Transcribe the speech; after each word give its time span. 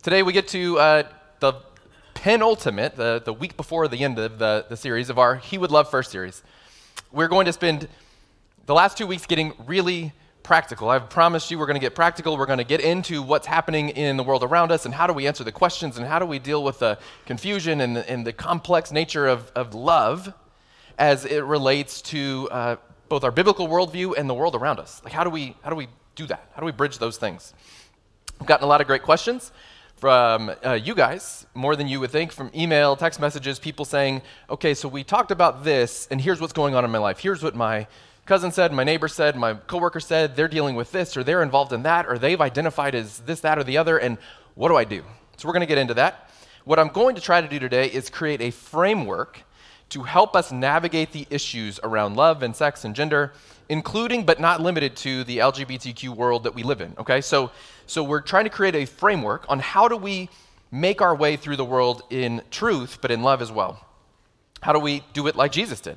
Today 0.00 0.22
we 0.22 0.32
get 0.32 0.46
to 0.48 0.78
uh, 0.78 1.02
the 1.40 1.54
penultimate, 2.14 2.94
the, 2.94 3.20
the 3.24 3.32
week 3.32 3.56
before 3.56 3.88
the 3.88 4.04
end 4.04 4.16
of 4.20 4.38
the, 4.38 4.64
the 4.68 4.76
series 4.76 5.10
of 5.10 5.18
our 5.18 5.34
He 5.34 5.58
Would 5.58 5.72
Love 5.72 5.90
First 5.90 6.12
series. 6.12 6.44
We're 7.10 7.26
going 7.26 7.46
to 7.46 7.52
spend 7.52 7.88
the 8.66 8.74
last 8.74 8.96
two 8.96 9.08
weeks 9.08 9.26
getting 9.26 9.54
really 9.66 10.12
practical. 10.44 10.88
I've 10.88 11.10
promised 11.10 11.50
you 11.50 11.58
we're 11.58 11.66
going 11.66 11.74
to 11.74 11.80
get 11.80 11.96
practical. 11.96 12.36
We're 12.36 12.46
going 12.46 12.58
to 12.58 12.64
get 12.64 12.80
into 12.80 13.22
what's 13.22 13.48
happening 13.48 13.88
in 13.88 14.16
the 14.16 14.22
world 14.22 14.44
around 14.44 14.70
us 14.70 14.84
and 14.84 14.94
how 14.94 15.08
do 15.08 15.12
we 15.12 15.26
answer 15.26 15.42
the 15.42 15.50
questions 15.50 15.98
and 15.98 16.06
how 16.06 16.20
do 16.20 16.26
we 16.26 16.38
deal 16.38 16.62
with 16.62 16.78
the 16.78 16.96
confusion 17.26 17.80
and, 17.80 17.98
and 17.98 18.24
the 18.24 18.32
complex 18.32 18.92
nature 18.92 19.26
of, 19.26 19.50
of 19.56 19.74
love 19.74 20.32
as 20.96 21.24
it 21.24 21.42
relates 21.42 22.00
to 22.02 22.48
uh, 22.52 22.76
both 23.08 23.24
our 23.24 23.32
biblical 23.32 23.66
worldview 23.66 24.16
and 24.16 24.30
the 24.30 24.34
world 24.34 24.54
around 24.54 24.78
us. 24.78 25.02
Like, 25.02 25.12
how 25.12 25.24
do 25.24 25.30
we, 25.30 25.56
how 25.64 25.70
do 25.70 25.76
we 25.76 25.88
do 26.14 26.24
that? 26.28 26.52
How 26.54 26.60
do 26.60 26.66
we 26.66 26.72
bridge 26.72 26.98
those 26.98 27.16
things? 27.16 27.52
We've 28.38 28.46
gotten 28.46 28.64
a 28.64 28.68
lot 28.68 28.80
of 28.80 28.86
great 28.86 29.02
questions 29.02 29.50
from 29.98 30.52
uh, 30.64 30.72
you 30.72 30.94
guys, 30.94 31.46
more 31.54 31.74
than 31.74 31.88
you 31.88 31.98
would 32.00 32.10
think, 32.10 32.30
from 32.30 32.50
email, 32.54 32.94
text 32.94 33.18
messages, 33.18 33.58
people 33.58 33.84
saying, 33.84 34.22
okay, 34.48 34.72
so 34.72 34.88
we 34.88 35.02
talked 35.02 35.30
about 35.30 35.64
this, 35.64 36.06
and 36.10 36.20
here's 36.20 36.40
what's 36.40 36.52
going 36.52 36.74
on 36.74 36.84
in 36.84 36.90
my 36.90 36.98
life. 36.98 37.18
Here's 37.18 37.42
what 37.42 37.56
my 37.56 37.86
cousin 38.24 38.52
said, 38.52 38.72
my 38.72 38.84
neighbor 38.84 39.08
said, 39.08 39.34
my 39.36 39.54
coworker 39.54 40.00
said, 40.00 40.36
they're 40.36 40.48
dealing 40.48 40.76
with 40.76 40.92
this, 40.92 41.16
or 41.16 41.24
they're 41.24 41.42
involved 41.42 41.72
in 41.72 41.82
that, 41.82 42.06
or 42.06 42.18
they've 42.18 42.40
identified 42.40 42.94
as 42.94 43.18
this, 43.20 43.40
that, 43.40 43.58
or 43.58 43.64
the 43.64 43.76
other, 43.76 43.98
and 43.98 44.18
what 44.54 44.68
do 44.68 44.76
I 44.76 44.84
do? 44.84 45.02
So 45.36 45.48
we're 45.48 45.54
going 45.54 45.60
to 45.62 45.66
get 45.66 45.78
into 45.78 45.94
that. 45.94 46.30
What 46.64 46.78
I'm 46.78 46.88
going 46.88 47.14
to 47.14 47.20
try 47.20 47.40
to 47.40 47.48
do 47.48 47.58
today 47.58 47.86
is 47.86 48.10
create 48.10 48.40
a 48.40 48.50
framework 48.50 49.42
to 49.90 50.02
help 50.02 50.36
us 50.36 50.52
navigate 50.52 51.12
the 51.12 51.26
issues 51.30 51.80
around 51.82 52.16
love 52.16 52.42
and 52.42 52.54
sex 52.54 52.84
and 52.84 52.94
gender, 52.94 53.32
including 53.68 54.24
but 54.24 54.40
not 54.40 54.60
limited 54.60 54.96
to 54.96 55.24
the 55.24 55.38
LGBTQ 55.38 56.10
world 56.10 56.44
that 56.44 56.54
we 56.54 56.62
live 56.62 56.80
in. 56.80 56.94
Okay, 56.98 57.20
so 57.20 57.50
so 57.86 58.04
we're 58.04 58.20
trying 58.20 58.44
to 58.44 58.50
create 58.50 58.74
a 58.74 58.84
framework 58.84 59.46
on 59.48 59.60
how 59.60 59.88
do 59.88 59.96
we 59.96 60.28
make 60.70 61.00
our 61.00 61.14
way 61.14 61.36
through 61.36 61.56
the 61.56 61.64
world 61.64 62.02
in 62.10 62.42
truth, 62.50 62.98
but 63.00 63.10
in 63.10 63.22
love 63.22 63.40
as 63.40 63.50
well. 63.50 63.82
How 64.60 64.72
do 64.72 64.78
we 64.78 65.02
do 65.14 65.26
it 65.26 65.36
like 65.36 65.52
Jesus 65.52 65.80
did? 65.80 65.96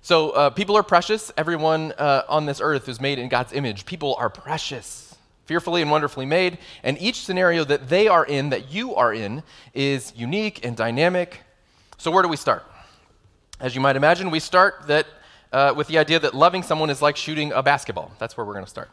So 0.00 0.30
uh, 0.30 0.50
people 0.50 0.76
are 0.76 0.82
precious. 0.82 1.30
Everyone 1.36 1.92
uh, 1.92 2.22
on 2.28 2.46
this 2.46 2.60
earth 2.62 2.88
is 2.88 3.00
made 3.00 3.18
in 3.18 3.28
God's 3.28 3.52
image. 3.52 3.84
People 3.84 4.14
are 4.18 4.30
precious, 4.30 5.14
fearfully 5.44 5.82
and 5.82 5.90
wonderfully 5.90 6.24
made, 6.24 6.56
and 6.82 6.96
each 6.98 7.22
scenario 7.22 7.64
that 7.64 7.90
they 7.90 8.08
are 8.08 8.24
in, 8.24 8.48
that 8.50 8.72
you 8.72 8.94
are 8.94 9.12
in, 9.12 9.42
is 9.74 10.14
unique 10.16 10.64
and 10.64 10.74
dynamic. 10.74 11.40
So 11.98 12.10
where 12.10 12.22
do 12.22 12.28
we 12.30 12.36
start? 12.36 12.64
As 13.60 13.74
you 13.74 13.82
might 13.82 13.94
imagine, 13.94 14.30
we 14.30 14.40
start 14.40 14.86
that, 14.86 15.06
uh, 15.52 15.74
with 15.76 15.86
the 15.88 15.98
idea 15.98 16.18
that 16.18 16.32
loving 16.34 16.62
someone 16.62 16.88
is 16.88 17.02
like 17.02 17.14
shooting 17.14 17.52
a 17.52 17.62
basketball. 17.62 18.10
That's 18.18 18.34
where 18.34 18.46
we're 18.46 18.54
going 18.54 18.64
to 18.64 18.70
start. 18.70 18.88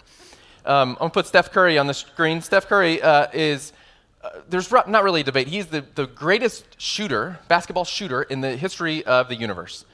Um, 0.66 0.90
I'm 0.90 0.96
going 0.96 1.10
to 1.12 1.14
put 1.14 1.26
Steph 1.26 1.54
Curry 1.54 1.78
on 1.78 1.88
the 1.88 1.94
screen. 1.94 2.42
Steph 2.42 2.68
Curry 2.68 3.02
uh, 3.02 3.28
is, 3.32 3.72
uh, 4.22 4.42
there's 4.50 4.70
not 4.70 5.04
really 5.06 5.22
a 5.22 5.24
debate. 5.24 5.48
He's 5.48 5.68
the, 5.68 5.86
the 5.96 6.08
greatest 6.08 6.66
shooter, 6.82 7.40
basketball 7.48 7.86
shooter, 7.86 8.24
in 8.24 8.42
the 8.42 8.58
history 8.58 9.06
of 9.06 9.30
the 9.30 9.36
universe. 9.36 9.86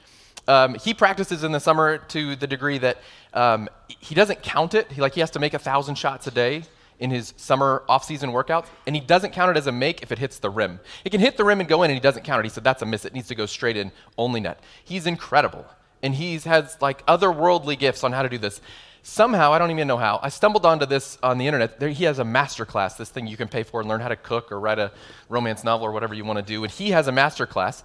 Um, 0.48 0.74
he 0.74 0.92
practices 0.92 1.44
in 1.44 1.52
the 1.52 1.60
summer 1.60 1.98
to 1.98 2.34
the 2.34 2.48
degree 2.48 2.78
that 2.78 2.98
um, 3.32 3.68
he 3.86 4.16
doesn't 4.16 4.42
count 4.42 4.74
it. 4.74 4.90
He, 4.90 5.00
like, 5.00 5.14
he 5.14 5.20
has 5.20 5.30
to 5.30 5.38
make 5.38 5.54
a 5.54 5.60
thousand 5.60 5.94
shots 5.94 6.26
a 6.26 6.32
day 6.32 6.64
in 6.98 7.10
his 7.10 7.34
summer 7.36 7.82
off-season 7.88 8.30
workouts, 8.30 8.66
and 8.86 8.94
he 8.94 9.00
doesn't 9.00 9.32
count 9.32 9.50
it 9.50 9.56
as 9.56 9.66
a 9.66 9.72
make 9.72 10.02
if 10.02 10.12
it 10.12 10.18
hits 10.18 10.38
the 10.38 10.50
rim. 10.50 10.80
It 11.04 11.10
can 11.10 11.20
hit 11.20 11.36
the 11.36 11.44
rim 11.44 11.60
and 11.60 11.68
go 11.68 11.82
in, 11.82 11.90
and 11.90 11.96
he 11.96 12.00
doesn't 12.00 12.24
count 12.24 12.40
it. 12.40 12.44
He 12.44 12.50
said 12.50 12.64
that's 12.64 12.82
a 12.82 12.86
miss. 12.86 13.04
It 13.04 13.14
needs 13.14 13.28
to 13.28 13.34
go 13.34 13.46
straight 13.46 13.76
in, 13.76 13.92
only 14.16 14.40
net. 14.40 14.60
He's 14.84 15.06
incredible, 15.06 15.66
and 16.02 16.14
he 16.14 16.38
has 16.38 16.76
like 16.80 17.04
otherworldly 17.06 17.78
gifts 17.78 18.04
on 18.04 18.12
how 18.12 18.22
to 18.22 18.28
do 18.28 18.38
this. 18.38 18.60
Somehow, 19.06 19.52
I 19.52 19.58
don't 19.58 19.70
even 19.70 19.86
know 19.86 19.98
how, 19.98 20.18
I 20.22 20.30
stumbled 20.30 20.64
onto 20.64 20.86
this 20.86 21.18
on 21.22 21.36
the 21.36 21.46
internet. 21.46 21.78
There, 21.78 21.90
he 21.90 22.04
has 22.04 22.18
a 22.18 22.24
master 22.24 22.64
class, 22.64 22.94
this 22.94 23.10
thing 23.10 23.26
you 23.26 23.36
can 23.36 23.48
pay 23.48 23.62
for 23.62 23.80
and 23.80 23.88
learn 23.88 24.00
how 24.00 24.08
to 24.08 24.16
cook 24.16 24.50
or 24.50 24.58
write 24.58 24.78
a 24.78 24.92
romance 25.28 25.62
novel 25.62 25.86
or 25.86 25.92
whatever 25.92 26.14
you 26.14 26.24
want 26.24 26.38
to 26.38 26.42
do. 26.42 26.64
And 26.64 26.72
he 26.72 26.90
has 26.92 27.06
a 27.06 27.12
master 27.12 27.44
class 27.44 27.84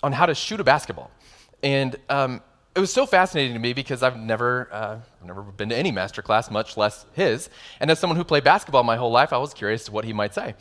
on 0.00 0.12
how 0.12 0.26
to 0.26 0.34
shoot 0.34 0.60
a 0.60 0.64
basketball. 0.64 1.10
And 1.64 1.96
um, 2.08 2.40
it 2.74 2.80
was 2.80 2.92
so 2.92 3.04
fascinating 3.04 3.54
to 3.54 3.58
me 3.58 3.72
because 3.72 4.02
I've 4.02 4.16
never, 4.16 4.68
uh, 4.70 4.98
I've 5.20 5.26
never 5.26 5.42
been 5.42 5.70
to 5.70 5.76
any 5.76 5.90
master 5.90 6.22
class, 6.22 6.50
much 6.50 6.76
less 6.76 7.04
his. 7.12 7.50
And 7.80 7.90
as 7.90 7.98
someone 7.98 8.16
who 8.16 8.24
played 8.24 8.44
basketball 8.44 8.84
my 8.84 8.96
whole 8.96 9.10
life, 9.10 9.32
I 9.32 9.38
was 9.38 9.52
curious 9.52 9.84
to 9.86 9.92
what 9.92 10.04
he 10.04 10.12
might 10.12 10.34
say. 10.34 10.54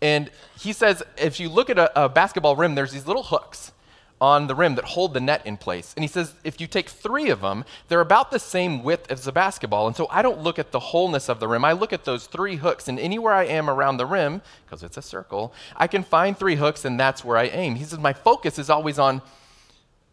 And 0.00 0.30
he 0.58 0.72
says, 0.72 1.02
if 1.16 1.40
you 1.40 1.48
look 1.48 1.68
at 1.70 1.78
a, 1.78 2.04
a 2.04 2.08
basketball 2.08 2.54
rim, 2.54 2.74
there's 2.74 2.92
these 2.92 3.06
little 3.06 3.24
hooks 3.24 3.72
on 4.20 4.46
the 4.46 4.54
rim 4.54 4.76
that 4.76 4.84
hold 4.84 5.12
the 5.12 5.20
net 5.20 5.44
in 5.44 5.56
place. 5.56 5.92
And 5.96 6.04
he 6.04 6.08
says, 6.08 6.34
if 6.44 6.60
you 6.60 6.66
take 6.66 6.88
three 6.88 7.30
of 7.30 7.40
them, 7.40 7.64
they're 7.88 8.00
about 8.00 8.30
the 8.30 8.38
same 8.38 8.82
width 8.82 9.10
as 9.10 9.26
a 9.26 9.32
basketball. 9.32 9.86
And 9.86 9.96
so 9.96 10.06
I 10.10 10.22
don't 10.22 10.40
look 10.40 10.58
at 10.58 10.70
the 10.70 10.80
wholeness 10.80 11.28
of 11.28 11.40
the 11.40 11.48
rim. 11.48 11.64
I 11.64 11.72
look 11.72 11.92
at 11.92 12.04
those 12.04 12.26
three 12.26 12.56
hooks. 12.56 12.88
And 12.88 12.98
anywhere 12.98 13.34
I 13.34 13.44
am 13.44 13.68
around 13.68 13.96
the 13.96 14.06
rim, 14.06 14.40
because 14.64 14.82
it's 14.82 14.96
a 14.96 15.02
circle, 15.02 15.52
I 15.76 15.86
can 15.86 16.02
find 16.02 16.38
three 16.38 16.56
hooks 16.56 16.84
and 16.84 16.98
that's 16.98 17.24
where 17.24 17.36
I 17.36 17.44
aim. 17.44 17.74
He 17.74 17.84
says, 17.84 17.98
my 17.98 18.12
focus 18.12 18.58
is 18.58 18.70
always 18.70 18.98
on 18.98 19.20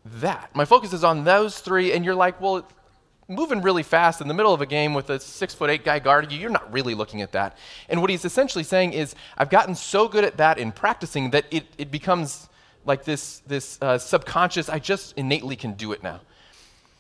that. 0.05 0.55
My 0.55 0.65
focus 0.65 0.93
is 0.93 1.03
on 1.03 1.23
those 1.23 1.59
three, 1.59 1.93
and 1.93 2.03
you're 2.03 2.15
like, 2.15 2.39
well, 2.41 2.67
moving 3.27 3.61
really 3.61 3.83
fast 3.83 4.21
in 4.21 4.27
the 4.27 4.33
middle 4.33 4.53
of 4.53 4.61
a 4.61 4.65
game 4.65 4.93
with 4.93 5.09
a 5.09 5.19
six 5.19 5.53
foot 5.53 5.69
eight 5.69 5.83
guy 5.83 5.99
guarding 5.99 6.29
you, 6.29 6.37
you're 6.37 6.49
not 6.49 6.71
really 6.73 6.93
looking 6.93 7.21
at 7.21 7.31
that. 7.31 7.57
And 7.89 8.01
what 8.01 8.09
he's 8.09 8.25
essentially 8.25 8.63
saying 8.63 8.93
is, 8.93 9.15
I've 9.37 9.49
gotten 9.49 9.75
so 9.75 10.07
good 10.07 10.23
at 10.23 10.37
that 10.37 10.57
in 10.57 10.71
practicing 10.71 11.31
that 11.31 11.45
it, 11.51 11.65
it 11.77 11.91
becomes 11.91 12.49
like 12.85 13.05
this, 13.05 13.39
this 13.47 13.77
uh, 13.81 13.97
subconscious, 13.97 14.67
I 14.67 14.79
just 14.79 15.17
innately 15.17 15.55
can 15.55 15.73
do 15.73 15.93
it 15.93 16.03
now. 16.03 16.19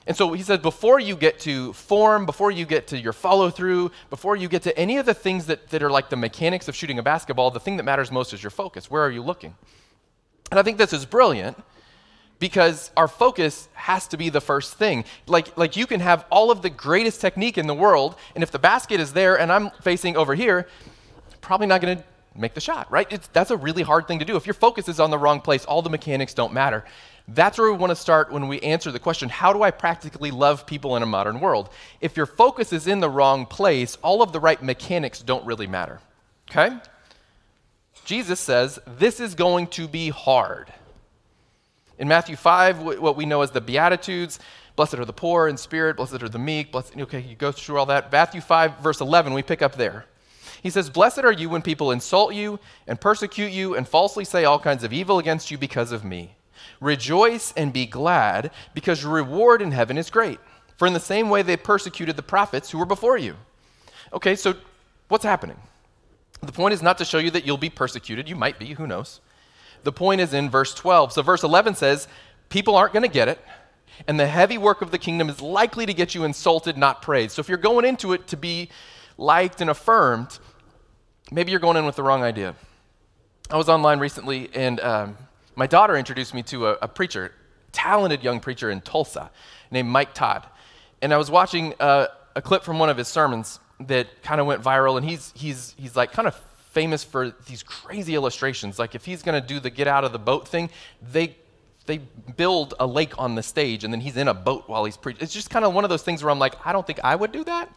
And 0.05 0.15
so 0.15 0.33
he 0.33 0.43
says, 0.43 0.59
before 0.59 0.99
you 0.99 1.15
get 1.15 1.39
to 1.41 1.71
form, 1.73 2.25
before 2.25 2.51
you 2.51 2.65
get 2.65 2.87
to 2.87 2.97
your 2.97 3.13
follow 3.13 3.49
through, 3.49 3.91
before 4.09 4.35
you 4.35 4.49
get 4.49 4.63
to 4.63 4.77
any 4.77 4.97
of 4.97 5.05
the 5.05 5.13
things 5.13 5.45
that, 5.45 5.69
that 5.69 5.81
are 5.81 5.89
like 5.89 6.09
the 6.09 6.17
mechanics 6.17 6.67
of 6.67 6.75
shooting 6.75 6.99
a 6.99 7.03
basketball, 7.03 7.51
the 7.51 7.59
thing 7.59 7.77
that 7.77 7.83
matters 7.83 8.11
most 8.11 8.33
is 8.33 8.43
your 8.43 8.49
focus. 8.49 8.91
Where 8.91 9.01
are 9.01 9.11
you 9.11 9.21
looking? 9.21 9.55
And 10.51 10.59
I 10.59 10.63
think 10.63 10.77
this 10.77 10.91
is 10.93 11.05
brilliant 11.05 11.57
because 12.43 12.91
our 12.97 13.07
focus 13.07 13.69
has 13.71 14.05
to 14.05 14.17
be 14.17 14.27
the 14.27 14.41
first 14.41 14.73
thing. 14.73 15.05
Like, 15.27 15.57
like 15.57 15.77
you 15.77 15.87
can 15.87 16.01
have 16.01 16.25
all 16.29 16.51
of 16.51 16.61
the 16.61 16.69
greatest 16.69 17.21
technique 17.21 17.57
in 17.57 17.67
the 17.67 17.73
world, 17.73 18.17
and 18.35 18.43
if 18.43 18.51
the 18.51 18.59
basket 18.59 18.99
is 18.99 19.13
there 19.13 19.39
and 19.39 19.49
I'm 19.49 19.69
facing 19.81 20.17
over 20.17 20.35
here, 20.35 20.67
probably 21.39 21.67
not 21.67 21.79
going 21.79 21.99
to 21.99 22.03
make 22.35 22.53
the 22.53 22.59
shot, 22.59 22.91
right? 22.91 23.07
It's, 23.09 23.27
that's 23.27 23.51
a 23.51 23.55
really 23.55 23.81
hard 23.81 24.09
thing 24.09 24.19
to 24.19 24.25
do. 24.25 24.35
If 24.35 24.45
your 24.45 24.55
focus 24.55 24.89
is 24.89 24.99
on 24.99 25.09
the 25.09 25.17
wrong 25.17 25.39
place, 25.39 25.63
all 25.63 25.81
the 25.81 25.89
mechanics 25.89 26.33
don't 26.33 26.51
matter. 26.51 26.83
That's 27.29 27.57
where 27.57 27.71
we 27.71 27.77
want 27.77 27.91
to 27.91 27.95
start 27.95 28.29
when 28.29 28.49
we 28.49 28.59
answer 28.59 28.91
the 28.91 28.99
question 28.99 29.29
how 29.29 29.53
do 29.53 29.63
I 29.63 29.71
practically 29.71 30.31
love 30.31 30.65
people 30.65 30.97
in 30.97 31.01
a 31.01 31.05
modern 31.05 31.39
world? 31.39 31.69
If 32.01 32.17
your 32.17 32.25
focus 32.25 32.73
is 32.73 32.87
in 32.87 32.99
the 32.99 33.09
wrong 33.09 33.45
place, 33.45 33.97
all 34.01 34.21
of 34.21 34.33
the 34.33 34.41
right 34.41 34.61
mechanics 34.61 35.21
don't 35.21 35.45
really 35.45 35.67
matter. 35.67 36.01
Okay? 36.51 36.75
Jesus 38.03 38.41
says 38.41 38.79
this 38.85 39.21
is 39.21 39.33
going 39.33 39.67
to 39.67 39.87
be 39.87 40.09
hard. 40.09 40.73
In 41.99 42.07
Matthew 42.07 42.35
5, 42.35 42.79
what 42.79 43.15
we 43.15 43.25
know 43.25 43.41
as 43.41 43.51
the 43.51 43.61
Beatitudes, 43.61 44.39
blessed 44.75 44.95
are 44.95 45.05
the 45.05 45.13
poor 45.13 45.47
in 45.47 45.57
spirit, 45.57 45.97
blessed 45.97 46.23
are 46.23 46.29
the 46.29 46.39
meek, 46.39 46.71
blessed, 46.71 46.97
okay, 46.97 47.21
you 47.21 47.35
go 47.35 47.51
through 47.51 47.77
all 47.77 47.85
that. 47.85 48.11
Matthew 48.11 48.41
5, 48.41 48.79
verse 48.79 48.99
11, 48.99 49.33
we 49.33 49.43
pick 49.43 49.61
up 49.61 49.75
there. 49.75 50.05
He 50.63 50.69
says, 50.69 50.89
Blessed 50.89 51.19
are 51.19 51.31
you 51.31 51.49
when 51.49 51.61
people 51.61 51.91
insult 51.91 52.33
you 52.33 52.59
and 52.87 52.99
persecute 52.99 53.51
you 53.51 53.75
and 53.75 53.87
falsely 53.87 54.25
say 54.25 54.45
all 54.45 54.59
kinds 54.59 54.83
of 54.83 54.93
evil 54.93 55.19
against 55.19 55.51
you 55.51 55.57
because 55.57 55.91
of 55.91 56.03
me. 56.03 56.35
Rejoice 56.79 57.53
and 57.55 57.73
be 57.73 57.85
glad, 57.85 58.51
because 58.73 59.03
your 59.03 59.11
reward 59.11 59.61
in 59.61 59.71
heaven 59.71 59.97
is 59.97 60.09
great. 60.09 60.39
For 60.77 60.87
in 60.87 60.93
the 60.93 60.99
same 60.99 61.29
way 61.29 61.41
they 61.41 61.57
persecuted 61.57 62.15
the 62.15 62.23
prophets 62.23 62.71
who 62.71 62.77
were 62.77 62.85
before 62.85 63.17
you. 63.17 63.35
Okay, 64.13 64.35
so 64.35 64.55
what's 65.09 65.25
happening? 65.25 65.57
The 66.41 66.51
point 66.51 66.73
is 66.73 66.81
not 66.81 66.97
to 66.97 67.05
show 67.05 67.19
you 67.19 67.31
that 67.31 67.45
you'll 67.45 67.57
be 67.57 67.69
persecuted. 67.69 68.27
You 68.27 68.35
might 68.35 68.57
be, 68.57 68.67
who 68.73 68.87
knows? 68.87 69.21
The 69.83 69.91
point 69.91 70.21
is 70.21 70.33
in 70.33 70.49
verse 70.49 70.73
12. 70.73 71.13
So, 71.13 71.21
verse 71.21 71.43
11 71.43 71.75
says, 71.75 72.07
People 72.49 72.75
aren't 72.75 72.93
going 72.93 73.03
to 73.03 73.13
get 73.13 73.27
it, 73.27 73.43
and 74.07 74.19
the 74.19 74.27
heavy 74.27 74.57
work 74.57 74.81
of 74.81 74.91
the 74.91 74.97
kingdom 74.97 75.29
is 75.29 75.41
likely 75.41 75.85
to 75.85 75.93
get 75.93 76.15
you 76.15 76.23
insulted, 76.23 76.77
not 76.77 77.01
praised. 77.01 77.33
So, 77.33 77.39
if 77.39 77.49
you're 77.49 77.57
going 77.57 77.85
into 77.85 78.13
it 78.13 78.27
to 78.27 78.37
be 78.37 78.69
liked 79.17 79.61
and 79.61 79.69
affirmed, 79.69 80.39
maybe 81.31 81.51
you're 81.51 81.59
going 81.59 81.77
in 81.77 81.85
with 81.85 81.95
the 81.95 82.03
wrong 82.03 82.23
idea. 82.23 82.55
I 83.49 83.57
was 83.57 83.69
online 83.69 83.99
recently, 83.99 84.49
and 84.53 84.79
um, 84.79 85.17
my 85.55 85.67
daughter 85.67 85.95
introduced 85.95 86.33
me 86.33 86.43
to 86.43 86.67
a, 86.67 86.77
a, 86.83 86.87
preacher, 86.87 87.33
talented 87.71 88.23
young 88.23 88.39
preacher 88.39 88.71
in 88.71 88.81
Tulsa 88.81 89.29
named 89.69 89.89
Mike 89.89 90.13
Todd. 90.13 90.45
And 91.01 91.13
I 91.13 91.17
was 91.17 91.29
watching 91.29 91.73
uh, 91.79 92.07
a 92.35 92.41
clip 92.41 92.63
from 92.63 92.79
one 92.79 92.89
of 92.89 92.97
his 92.97 93.07
sermons 93.07 93.59
that 93.81 94.23
kind 94.23 94.39
of 94.39 94.47
went 94.47 94.63
viral, 94.63 94.97
and 94.97 95.07
he's, 95.07 95.33
he's, 95.35 95.75
he's 95.77 95.95
like 95.95 96.11
kind 96.13 96.27
of 96.27 96.39
famous 96.73 97.03
for 97.03 97.31
these 97.47 97.63
crazy 97.63 98.15
illustrations. 98.15 98.77
Like 98.79 98.95
if 98.95 99.05
he's 99.05 99.23
going 99.23 99.39
to 99.39 99.47
do 99.47 99.59
the 99.59 99.69
get 99.69 99.87
out 99.87 100.03
of 100.03 100.11
the 100.11 100.19
boat 100.19 100.47
thing, 100.47 100.69
they 101.01 101.37
they 101.85 101.99
build 102.37 102.73
a 102.79 102.87
lake 102.87 103.13
on 103.19 103.35
the 103.35 103.43
stage 103.43 103.83
and 103.83 103.93
then 103.93 103.99
he's 103.99 104.15
in 104.17 104.27
a 104.27 104.33
boat 104.33 104.63
while 104.67 104.85
he's 104.85 104.97
preaching. 104.97 105.21
It's 105.21 105.33
just 105.33 105.49
kind 105.49 105.65
of 105.65 105.73
one 105.73 105.83
of 105.83 105.89
those 105.89 106.03
things 106.03 106.23
where 106.23 106.31
I'm 106.31 106.39
like, 106.39 106.55
I 106.65 106.71
don't 106.71 106.87
think 106.87 106.99
I 107.03 107.15
would 107.15 107.31
do 107.31 107.43
that, 107.43 107.69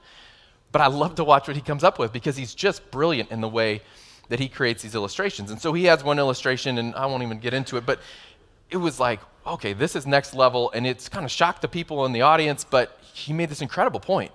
but 0.70 0.80
I 0.80 0.86
love 0.86 1.16
to 1.16 1.24
watch 1.24 1.48
what 1.48 1.56
he 1.56 1.62
comes 1.62 1.82
up 1.82 1.98
with 1.98 2.12
because 2.12 2.36
he's 2.36 2.54
just 2.54 2.88
brilliant 2.90 3.32
in 3.32 3.40
the 3.40 3.48
way 3.48 3.82
that 4.28 4.38
he 4.38 4.48
creates 4.48 4.82
these 4.82 4.94
illustrations. 4.94 5.50
And 5.50 5.60
so 5.60 5.72
he 5.72 5.84
has 5.84 6.02
one 6.02 6.18
illustration, 6.18 6.78
and 6.78 6.94
I 6.94 7.06
won't 7.06 7.22
even 7.22 7.38
get 7.38 7.54
into 7.54 7.76
it, 7.76 7.86
but 7.86 8.00
it 8.70 8.76
was 8.76 8.98
like, 8.98 9.20
okay, 9.46 9.72
this 9.72 9.94
is 9.94 10.06
next 10.06 10.34
level, 10.34 10.70
and 10.72 10.86
it's 10.86 11.08
kind 11.08 11.24
of 11.24 11.30
shocked 11.30 11.62
the 11.62 11.68
people 11.68 12.04
in 12.06 12.12
the 12.12 12.22
audience, 12.22 12.64
but 12.64 12.98
he 13.12 13.32
made 13.32 13.48
this 13.48 13.62
incredible 13.62 14.00
point. 14.00 14.32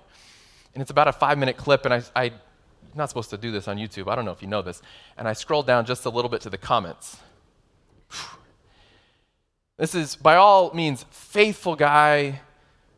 And 0.74 0.80
it's 0.80 0.90
about 0.90 1.08
a 1.08 1.12
five 1.12 1.38
minute 1.38 1.56
clip, 1.56 1.84
and 1.84 1.94
I, 1.94 2.02
I 2.16 2.32
not 2.94 3.08
supposed 3.08 3.30
to 3.30 3.36
do 3.36 3.50
this 3.50 3.68
on 3.68 3.76
YouTube. 3.76 4.10
I 4.10 4.14
don't 4.14 4.24
know 4.24 4.32
if 4.32 4.42
you 4.42 4.48
know 4.48 4.62
this. 4.62 4.82
And 5.16 5.26
I 5.26 5.32
scrolled 5.32 5.66
down 5.66 5.84
just 5.84 6.04
a 6.04 6.10
little 6.10 6.28
bit 6.28 6.40
to 6.42 6.50
the 6.50 6.58
comments. 6.58 7.18
This 9.78 9.94
is, 9.96 10.14
by 10.14 10.36
all 10.36 10.72
means, 10.74 11.06
faithful 11.10 11.74
guy, 11.74 12.40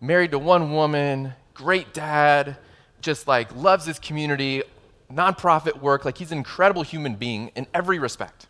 married 0.03 0.33
to 0.33 0.39
one 0.39 0.73
woman, 0.73 1.33
great 1.55 1.95
dad, 1.95 2.59
just 3.01 3.27
like 3.27 3.55
loves 3.57 3.87
his 3.87 3.99
community, 3.99 4.63
nonprofit 5.11 5.81
work. 5.81 6.05
Like 6.05 6.19
he's 6.19 6.33
an 6.33 6.39
incredible 6.39 6.83
human 6.83 7.15
being 7.15 7.53
in 7.55 7.67
every 7.73 7.99
respect. 7.99 8.49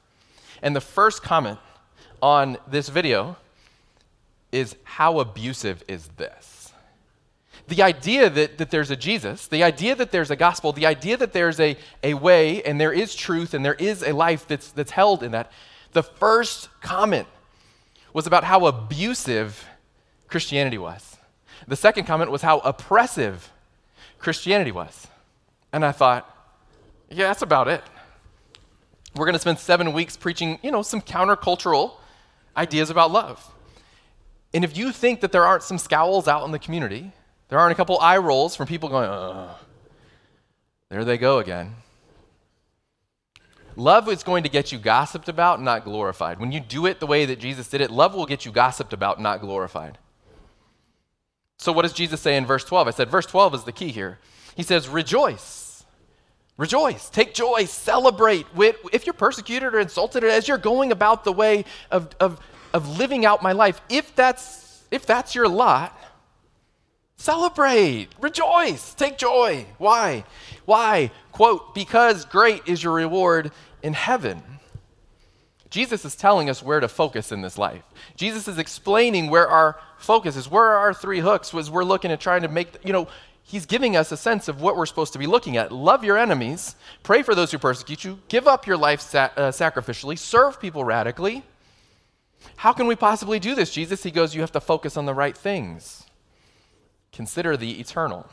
And 0.62 0.74
the 0.74 0.80
first 0.80 1.22
comment 1.22 1.58
on 2.22 2.56
this 2.66 2.88
video 2.88 3.36
is 4.50 4.74
how 4.84 5.20
abusive 5.20 5.84
is 5.86 6.08
this? 6.16 6.53
The 7.66 7.82
idea 7.82 8.28
that, 8.28 8.58
that 8.58 8.70
there's 8.70 8.90
a 8.90 8.96
Jesus, 8.96 9.46
the 9.46 9.62
idea 9.62 9.94
that 9.94 10.10
there's 10.10 10.30
a 10.30 10.36
gospel, 10.36 10.72
the 10.72 10.86
idea 10.86 11.16
that 11.16 11.32
there's 11.32 11.58
a, 11.60 11.76
a 12.02 12.14
way 12.14 12.62
and 12.62 12.78
there 12.78 12.92
is 12.92 13.14
truth 13.14 13.54
and 13.54 13.64
there 13.64 13.74
is 13.74 14.02
a 14.02 14.12
life 14.12 14.46
that's, 14.46 14.70
that's 14.70 14.90
held 14.90 15.22
in 15.22 15.32
that, 15.32 15.50
the 15.92 16.02
first 16.02 16.68
comment 16.82 17.26
was 18.12 18.26
about 18.26 18.44
how 18.44 18.66
abusive 18.66 19.66
Christianity 20.28 20.78
was. 20.78 21.16
The 21.66 21.76
second 21.76 22.04
comment 22.04 22.30
was 22.30 22.42
how 22.42 22.58
oppressive 22.58 23.50
Christianity 24.18 24.72
was. 24.72 25.06
And 25.72 25.84
I 25.84 25.92
thought, 25.92 26.30
yeah, 27.10 27.28
that's 27.28 27.42
about 27.42 27.68
it. 27.68 27.82
We're 29.16 29.26
going 29.26 29.34
to 29.34 29.40
spend 29.40 29.58
seven 29.58 29.92
weeks 29.92 30.16
preaching, 30.16 30.58
you 30.62 30.70
know, 30.70 30.82
some 30.82 31.00
countercultural 31.00 31.92
ideas 32.56 32.90
about 32.90 33.10
love. 33.10 33.52
And 34.52 34.64
if 34.64 34.76
you 34.76 34.92
think 34.92 35.20
that 35.20 35.32
there 35.32 35.44
aren't 35.44 35.62
some 35.62 35.78
scowls 35.78 36.28
out 36.28 36.44
in 36.44 36.52
the 36.52 36.58
community, 36.58 37.12
there 37.48 37.58
aren't 37.58 37.72
a 37.72 37.74
couple 37.74 37.98
eye 37.98 38.18
rolls 38.18 38.56
from 38.56 38.66
people 38.66 38.88
going, 38.88 39.08
Ugh, 39.08 39.56
there 40.90 41.04
they 41.04 41.18
go 41.18 41.38
again. 41.38 41.74
Love 43.76 44.08
is 44.08 44.22
going 44.22 44.44
to 44.44 44.48
get 44.48 44.70
you 44.70 44.78
gossiped 44.78 45.28
about, 45.28 45.60
not 45.60 45.84
glorified. 45.84 46.38
When 46.38 46.52
you 46.52 46.60
do 46.60 46.86
it 46.86 47.00
the 47.00 47.06
way 47.06 47.24
that 47.26 47.40
Jesus 47.40 47.68
did 47.68 47.80
it, 47.80 47.90
love 47.90 48.14
will 48.14 48.26
get 48.26 48.44
you 48.44 48.52
gossiped 48.52 48.92
about, 48.92 49.20
not 49.20 49.40
glorified. 49.40 49.98
So, 51.58 51.72
what 51.72 51.82
does 51.82 51.92
Jesus 51.92 52.20
say 52.20 52.36
in 52.36 52.46
verse 52.46 52.64
12? 52.64 52.88
I 52.88 52.90
said, 52.92 53.08
verse 53.08 53.26
12 53.26 53.54
is 53.54 53.64
the 53.64 53.72
key 53.72 53.88
here. 53.88 54.18
He 54.56 54.62
says, 54.62 54.88
Rejoice 54.88 55.64
Rejoice, 56.56 57.10
take 57.10 57.34
joy, 57.34 57.64
celebrate. 57.64 58.46
If 58.56 59.06
you're 59.06 59.12
persecuted 59.12 59.74
or 59.74 59.80
insulted, 59.80 60.22
as 60.22 60.46
you're 60.46 60.58
going 60.58 60.92
about 60.92 61.24
the 61.24 61.32
way 61.32 61.64
of, 61.90 62.14
of, 62.20 62.38
of 62.72 62.96
living 62.96 63.26
out 63.26 63.42
my 63.42 63.52
life, 63.52 63.80
if 63.88 64.14
that's, 64.14 64.84
if 64.92 65.04
that's 65.04 65.34
your 65.34 65.48
lot, 65.48 65.98
celebrate, 67.24 68.08
rejoice, 68.20 68.92
take 68.92 69.16
joy. 69.16 69.64
Why? 69.78 70.24
Why? 70.66 71.10
Quote, 71.32 71.74
because 71.74 72.26
great 72.26 72.62
is 72.66 72.82
your 72.82 72.92
reward 72.92 73.50
in 73.82 73.94
heaven. 73.94 74.42
Jesus 75.70 76.04
is 76.04 76.14
telling 76.14 76.50
us 76.50 76.62
where 76.62 76.80
to 76.80 76.86
focus 76.86 77.32
in 77.32 77.40
this 77.40 77.56
life. 77.56 77.82
Jesus 78.14 78.46
is 78.46 78.58
explaining 78.58 79.30
where 79.30 79.48
our 79.48 79.80
focus 79.96 80.36
is, 80.36 80.50
where 80.50 80.64
are 80.64 80.78
our 80.78 80.94
three 80.94 81.20
hooks 81.20 81.52
was 81.52 81.70
we're 81.70 81.82
looking 81.82 82.12
at 82.12 82.20
trying 82.20 82.42
to 82.42 82.48
make, 82.48 82.68
you 82.84 82.92
know, 82.92 83.08
he's 83.42 83.64
giving 83.64 83.96
us 83.96 84.12
a 84.12 84.16
sense 84.18 84.46
of 84.46 84.60
what 84.60 84.76
we're 84.76 84.86
supposed 84.86 85.14
to 85.14 85.18
be 85.18 85.26
looking 85.26 85.56
at. 85.56 85.72
Love 85.72 86.04
your 86.04 86.18
enemies, 86.18 86.76
pray 87.02 87.22
for 87.22 87.34
those 87.34 87.50
who 87.50 87.58
persecute 87.58 88.04
you, 88.04 88.20
give 88.28 88.46
up 88.46 88.66
your 88.66 88.76
life 88.76 89.00
sa- 89.00 89.30
uh, 89.36 89.50
sacrificially, 89.50 90.18
serve 90.18 90.60
people 90.60 90.84
radically. 90.84 91.42
How 92.56 92.74
can 92.74 92.86
we 92.86 92.94
possibly 92.94 93.38
do 93.40 93.54
this, 93.54 93.72
Jesus? 93.72 94.02
He 94.02 94.10
goes, 94.10 94.34
You 94.34 94.42
have 94.42 94.52
to 94.52 94.60
focus 94.60 94.98
on 94.98 95.06
the 95.06 95.14
right 95.14 95.36
things. 95.36 96.04
Consider 97.14 97.56
the 97.56 97.80
eternal. 97.80 98.26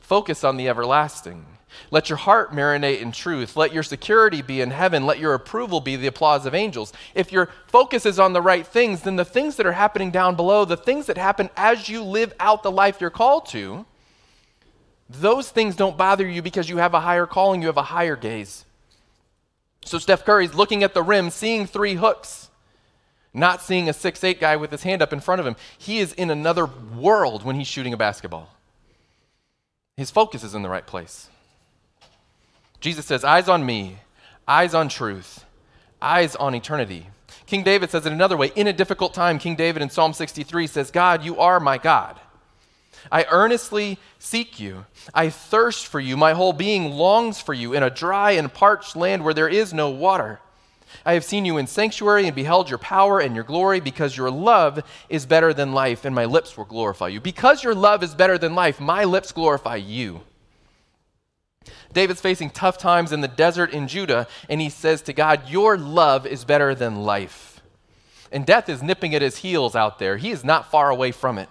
Focus 0.00 0.44
on 0.44 0.56
the 0.56 0.68
everlasting. 0.68 1.44
Let 1.90 2.08
your 2.08 2.18
heart 2.18 2.52
marinate 2.52 3.00
in 3.00 3.12
truth. 3.12 3.56
Let 3.56 3.72
your 3.72 3.82
security 3.82 4.40
be 4.40 4.60
in 4.60 4.70
heaven. 4.70 5.04
Let 5.04 5.18
your 5.18 5.34
approval 5.34 5.80
be 5.80 5.96
the 5.96 6.06
applause 6.06 6.46
of 6.46 6.54
angels. 6.54 6.92
If 7.14 7.32
your 7.32 7.48
focus 7.66 8.06
is 8.06 8.18
on 8.18 8.34
the 8.34 8.42
right 8.42 8.66
things, 8.66 9.02
then 9.02 9.16
the 9.16 9.24
things 9.24 9.56
that 9.56 9.66
are 9.66 9.72
happening 9.72 10.10
down 10.10 10.36
below, 10.36 10.64
the 10.64 10.76
things 10.76 11.06
that 11.06 11.18
happen 11.18 11.50
as 11.56 11.88
you 11.88 12.02
live 12.02 12.32
out 12.38 12.62
the 12.62 12.70
life 12.70 13.00
you're 13.00 13.10
called 13.10 13.46
to, 13.46 13.84
those 15.08 15.50
things 15.50 15.74
don't 15.74 15.96
bother 15.96 16.26
you 16.26 16.40
because 16.40 16.68
you 16.68 16.76
have 16.76 16.94
a 16.94 17.00
higher 17.00 17.26
calling, 17.26 17.62
you 17.62 17.66
have 17.66 17.76
a 17.76 17.82
higher 17.82 18.16
gaze. 18.16 18.64
So 19.84 19.98
Steph 19.98 20.24
Curry's 20.24 20.54
looking 20.54 20.84
at 20.84 20.94
the 20.94 21.02
rim, 21.02 21.30
seeing 21.30 21.66
three 21.66 21.94
hooks, 21.94 22.50
not 23.34 23.62
seeing 23.62 23.88
a 23.88 23.92
six-eight 23.92 24.40
guy 24.40 24.56
with 24.56 24.70
his 24.70 24.82
hand 24.82 25.02
up 25.02 25.12
in 25.12 25.20
front 25.20 25.40
of 25.40 25.46
him. 25.46 25.56
He 25.78 25.98
is 25.98 26.12
in 26.12 26.30
another 26.30 26.66
world 26.66 27.44
when 27.44 27.56
he's 27.56 27.66
shooting 27.66 27.92
a 27.92 27.96
basketball. 27.96 28.50
His 29.96 30.10
focus 30.10 30.42
is 30.44 30.54
in 30.54 30.62
the 30.62 30.68
right 30.68 30.86
place. 30.86 31.28
Jesus 32.80 33.06
says, 33.06 33.24
Eyes 33.24 33.48
on 33.48 33.64
me, 33.64 33.98
eyes 34.46 34.74
on 34.74 34.88
truth, 34.88 35.44
eyes 36.00 36.34
on 36.36 36.54
eternity. 36.54 37.06
King 37.46 37.62
David 37.62 37.90
says 37.90 38.06
it 38.06 38.12
another 38.12 38.36
way. 38.36 38.50
In 38.54 38.66
a 38.66 38.72
difficult 38.72 39.14
time, 39.14 39.38
King 39.38 39.56
David 39.56 39.82
in 39.82 39.90
Psalm 39.90 40.12
63 40.12 40.66
says, 40.66 40.90
God, 40.90 41.24
you 41.24 41.38
are 41.38 41.60
my 41.60 41.78
God. 41.78 42.18
I 43.10 43.26
earnestly 43.30 43.98
seek 44.18 44.60
you. 44.60 44.86
I 45.12 45.30
thirst 45.30 45.86
for 45.86 45.98
you. 45.98 46.16
My 46.16 46.34
whole 46.34 46.52
being 46.52 46.92
longs 46.92 47.40
for 47.40 47.52
you 47.52 47.72
in 47.74 47.82
a 47.82 47.90
dry 47.90 48.32
and 48.32 48.52
parched 48.52 48.96
land 48.96 49.24
where 49.24 49.34
there 49.34 49.48
is 49.48 49.74
no 49.74 49.90
water. 49.90 50.40
I 51.04 51.14
have 51.14 51.24
seen 51.24 51.44
you 51.44 51.58
in 51.58 51.66
sanctuary 51.66 52.26
and 52.26 52.34
beheld 52.34 52.68
your 52.68 52.78
power 52.78 53.20
and 53.20 53.34
your 53.34 53.44
glory 53.44 53.80
because 53.80 54.16
your 54.16 54.30
love 54.30 54.82
is 55.08 55.26
better 55.26 55.52
than 55.52 55.72
life, 55.72 56.04
and 56.04 56.14
my 56.14 56.24
lips 56.24 56.56
will 56.56 56.64
glorify 56.64 57.08
you. 57.08 57.20
Because 57.20 57.64
your 57.64 57.74
love 57.74 58.02
is 58.02 58.14
better 58.14 58.38
than 58.38 58.54
life, 58.54 58.80
my 58.80 59.04
lips 59.04 59.32
glorify 59.32 59.76
you. 59.76 60.22
David's 61.92 62.20
facing 62.20 62.50
tough 62.50 62.78
times 62.78 63.12
in 63.12 63.20
the 63.20 63.28
desert 63.28 63.72
in 63.72 63.86
Judah, 63.88 64.26
and 64.48 64.60
he 64.60 64.68
says 64.68 65.02
to 65.02 65.12
God, 65.12 65.48
Your 65.48 65.76
love 65.76 66.26
is 66.26 66.44
better 66.44 66.74
than 66.74 67.04
life. 67.04 67.60
And 68.30 68.46
death 68.46 68.68
is 68.68 68.82
nipping 68.82 69.14
at 69.14 69.22
his 69.22 69.38
heels 69.38 69.76
out 69.76 69.98
there. 69.98 70.16
He 70.16 70.30
is 70.30 70.42
not 70.42 70.70
far 70.70 70.88
away 70.88 71.12
from 71.12 71.38
it. 71.38 71.48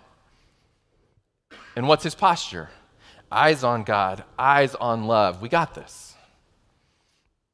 And 1.76 1.88
what's 1.88 2.04
his 2.04 2.16
posture? 2.16 2.70
Eyes 3.32 3.64
on 3.64 3.84
God, 3.84 4.24
eyes 4.38 4.76
on 4.76 5.06
love. 5.06 5.42
We 5.42 5.48
got 5.48 5.76
this. 5.76 6.11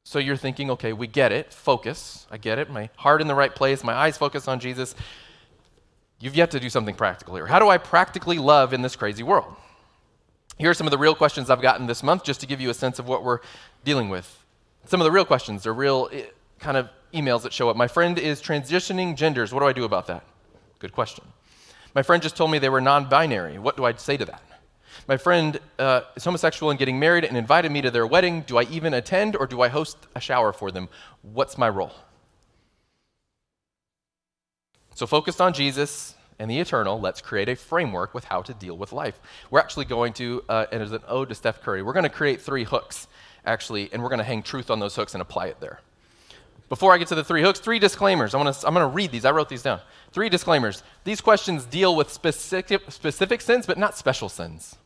So 0.08 0.18
you're 0.18 0.38
thinking, 0.38 0.70
okay, 0.70 0.94
we 0.94 1.06
get 1.06 1.32
it. 1.32 1.52
Focus. 1.52 2.26
I 2.30 2.38
get 2.38 2.58
it. 2.58 2.70
My 2.70 2.88
heart 2.96 3.20
in 3.20 3.26
the 3.26 3.34
right 3.34 3.54
place, 3.54 3.84
my 3.84 3.92
eyes 3.92 4.16
focus 4.16 4.48
on 4.48 4.58
Jesus. 4.58 4.94
You've 6.18 6.34
yet 6.34 6.50
to 6.52 6.58
do 6.58 6.70
something 6.70 6.94
practical 6.94 7.34
here. 7.34 7.44
How 7.44 7.58
do 7.58 7.68
I 7.68 7.76
practically 7.76 8.38
love 8.38 8.72
in 8.72 8.80
this 8.80 8.96
crazy 8.96 9.22
world? 9.22 9.54
Here 10.56 10.70
are 10.70 10.74
some 10.74 10.86
of 10.86 10.92
the 10.92 10.96
real 10.96 11.14
questions 11.14 11.50
I've 11.50 11.60
gotten 11.60 11.86
this 11.86 12.02
month 12.02 12.24
just 12.24 12.40
to 12.40 12.46
give 12.46 12.58
you 12.58 12.70
a 12.70 12.74
sense 12.74 12.98
of 12.98 13.06
what 13.06 13.22
we're 13.22 13.40
dealing 13.84 14.08
with. 14.08 14.46
Some 14.86 14.98
of 14.98 15.04
the 15.04 15.10
real 15.10 15.26
questions 15.26 15.66
are 15.66 15.74
real 15.74 16.08
eh, 16.10 16.22
kind 16.58 16.78
of 16.78 16.88
emails 17.12 17.42
that 17.42 17.52
show 17.52 17.68
up. 17.68 17.76
My 17.76 17.86
friend 17.86 18.18
is 18.18 18.40
transitioning 18.40 19.14
genders. 19.14 19.52
What 19.52 19.60
do 19.60 19.66
I 19.66 19.74
do 19.74 19.84
about 19.84 20.06
that? 20.06 20.24
Good 20.78 20.92
question. 20.92 21.22
My 21.94 22.02
friend 22.02 22.22
just 22.22 22.34
told 22.34 22.50
me 22.50 22.58
they 22.58 22.70
were 22.70 22.80
non 22.80 23.10
binary. 23.10 23.58
What 23.58 23.76
do 23.76 23.84
I 23.84 23.92
say 23.92 24.16
to 24.16 24.24
that? 24.24 24.42
My 25.06 25.16
friend 25.16 25.58
uh, 25.78 26.02
is 26.16 26.24
homosexual 26.24 26.70
and 26.70 26.78
getting 26.78 26.98
married 26.98 27.24
and 27.24 27.36
invited 27.36 27.70
me 27.70 27.82
to 27.82 27.90
their 27.90 28.06
wedding. 28.06 28.42
Do 28.42 28.58
I 28.58 28.62
even 28.64 28.94
attend 28.94 29.36
or 29.36 29.46
do 29.46 29.62
I 29.62 29.68
host 29.68 29.96
a 30.14 30.20
shower 30.20 30.52
for 30.52 30.70
them? 30.70 30.88
What's 31.22 31.56
my 31.56 31.68
role? 31.68 31.92
So, 34.94 35.06
focused 35.06 35.40
on 35.40 35.52
Jesus 35.52 36.14
and 36.38 36.50
the 36.50 36.58
eternal, 36.58 37.00
let's 37.00 37.20
create 37.20 37.48
a 37.48 37.54
framework 37.54 38.14
with 38.14 38.24
how 38.24 38.42
to 38.42 38.54
deal 38.54 38.76
with 38.76 38.92
life. 38.92 39.20
We're 39.50 39.60
actually 39.60 39.84
going 39.84 40.12
to, 40.14 40.42
uh, 40.48 40.66
and 40.72 40.82
as 40.82 40.92
an 40.92 41.02
ode 41.06 41.28
to 41.28 41.34
Steph 41.34 41.62
Curry, 41.62 41.82
we're 41.82 41.92
going 41.92 42.04
to 42.04 42.08
create 42.08 42.40
three 42.40 42.64
hooks, 42.64 43.06
actually, 43.44 43.90
and 43.92 44.02
we're 44.02 44.08
going 44.08 44.18
to 44.18 44.24
hang 44.24 44.42
truth 44.42 44.70
on 44.70 44.80
those 44.80 44.96
hooks 44.96 45.14
and 45.14 45.22
apply 45.22 45.46
it 45.46 45.60
there. 45.60 45.80
Before 46.68 46.92
I 46.92 46.98
get 46.98 47.08
to 47.08 47.14
the 47.14 47.24
three 47.24 47.42
hooks, 47.42 47.60
three 47.60 47.78
disclaimers. 47.78 48.34
I 48.34 48.40
am 48.40 48.44
going 48.44 48.74
to 48.74 48.86
read 48.86 49.10
these. 49.10 49.24
I 49.24 49.30
wrote 49.30 49.48
these 49.48 49.62
down. 49.62 49.80
Three 50.12 50.28
disclaimers. 50.28 50.82
These 51.04 51.20
questions 51.20 51.64
deal 51.64 51.96
with 51.96 52.12
specific, 52.12 52.82
specific 52.90 53.40
sins, 53.40 53.66
but 53.66 53.78
not 53.78 53.96
special 53.96 54.28
sins. 54.28 54.76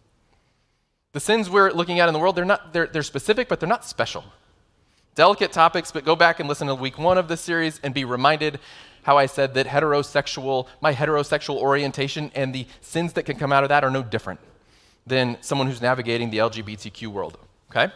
The 1.12 1.20
sins 1.20 1.50
we're 1.50 1.70
looking 1.72 2.00
at 2.00 2.08
in 2.08 2.14
the 2.14 2.18
world, 2.18 2.36
they're, 2.36 2.44
not, 2.44 2.72
they're, 2.72 2.86
they're 2.86 3.02
specific, 3.02 3.48
but 3.48 3.60
they're 3.60 3.68
not 3.68 3.84
special. 3.84 4.24
Delicate 5.14 5.52
topics, 5.52 5.92
but 5.92 6.06
go 6.06 6.16
back 6.16 6.40
and 6.40 6.48
listen 6.48 6.66
to 6.68 6.74
week 6.74 6.98
one 6.98 7.18
of 7.18 7.28
this 7.28 7.42
series 7.42 7.78
and 7.82 7.92
be 7.92 8.06
reminded 8.06 8.58
how 9.02 9.18
I 9.18 9.26
said 9.26 9.52
that 9.54 9.66
heterosexual, 9.66 10.68
my 10.80 10.94
heterosexual 10.94 11.56
orientation 11.56 12.30
and 12.34 12.54
the 12.54 12.66
sins 12.80 13.12
that 13.12 13.24
can 13.24 13.36
come 13.36 13.52
out 13.52 13.62
of 13.62 13.68
that 13.68 13.84
are 13.84 13.90
no 13.90 14.02
different 14.02 14.40
than 15.06 15.36
someone 15.42 15.66
who's 15.66 15.82
navigating 15.82 16.30
the 16.30 16.38
LGBTQ 16.38 17.08
world. 17.08 17.36
Okay? 17.70 17.92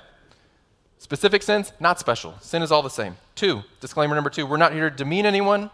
Specific 0.99 1.43
sins, 1.43 1.73
not 1.81 1.99
special. 1.99 2.35
Sin 2.43 2.61
is 2.61 2.71
all 2.71 2.83
the 2.83 2.91
same. 2.91 3.17
Two, 3.35 3.63
disclaimer 3.81 4.15
number 4.15 4.31
two, 4.31 4.45
we're 4.45 4.57
not 4.59 4.75
here 4.75 4.91
to 4.91 4.97
demean 4.97 5.25
anyone. 5.25 5.71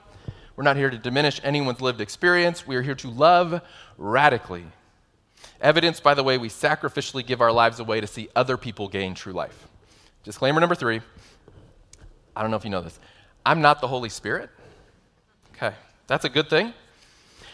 We're 0.54 0.64
not 0.64 0.76
here 0.76 0.90
to 0.90 0.98
diminish 0.98 1.40
anyone's 1.42 1.80
lived 1.80 2.00
experience. 2.00 2.66
We 2.66 2.76
are 2.76 2.82
here 2.82 2.94
to 2.96 3.08
love 3.08 3.62
radically. 3.98 4.66
Evidenced 5.62 6.02
by 6.02 6.12
the 6.12 6.24
way 6.24 6.36
we 6.36 6.48
sacrificially 6.48 7.24
give 7.24 7.40
our 7.40 7.52
lives 7.52 7.78
away 7.80 8.00
to 8.00 8.06
see 8.06 8.28
other 8.36 8.56
people 8.56 8.88
gain 8.88 9.14
true 9.14 9.32
life. 9.32 9.68
Disclaimer 10.24 10.60
number 10.60 10.74
three 10.74 11.00
I 12.34 12.42
don't 12.42 12.50
know 12.50 12.56
if 12.56 12.64
you 12.64 12.70
know 12.70 12.80
this. 12.80 12.98
I'm 13.46 13.60
not 13.60 13.80
the 13.80 13.88
Holy 13.88 14.08
Spirit. 14.08 14.50
Okay, 15.54 15.74
that's 16.06 16.24
a 16.24 16.28
good 16.28 16.50
thing. 16.50 16.74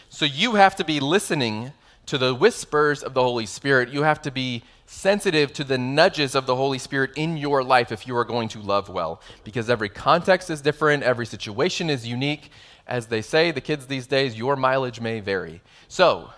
So 0.09 0.25
you 0.25 0.55
have 0.55 0.75
to 0.77 0.83
be 0.83 0.99
listening 0.99 1.73
to 2.07 2.17
the 2.17 2.33
whispers 2.33 3.03
of 3.03 3.13
the 3.13 3.21
Holy 3.21 3.45
Spirit. 3.45 3.89
You 3.89 4.01
have 4.01 4.21
to 4.23 4.31
be 4.31 4.63
sensitive 4.87 5.53
to 5.53 5.63
the 5.63 5.77
nudges 5.77 6.33
of 6.33 6.47
the 6.47 6.55
Holy 6.55 6.79
Spirit 6.79 7.11
in 7.15 7.37
your 7.37 7.63
life 7.63 7.91
if 7.91 8.07
you 8.07 8.17
are 8.17 8.25
going 8.25 8.47
to 8.49 8.59
love 8.59 8.89
well. 8.89 9.21
Because 9.43 9.69
every 9.69 9.89
context 9.89 10.49
is 10.49 10.61
different, 10.61 11.03
every 11.03 11.27
situation 11.27 11.89
is 11.89 12.07
unique. 12.07 12.49
As 12.87 13.05
they 13.07 13.21
say, 13.21 13.51
the 13.51 13.61
kids 13.61 13.85
these 13.85 14.07
days, 14.07 14.35
your 14.35 14.55
mileage 14.55 14.99
may 14.99 15.19
vary. 15.19 15.61
So, 15.87 16.31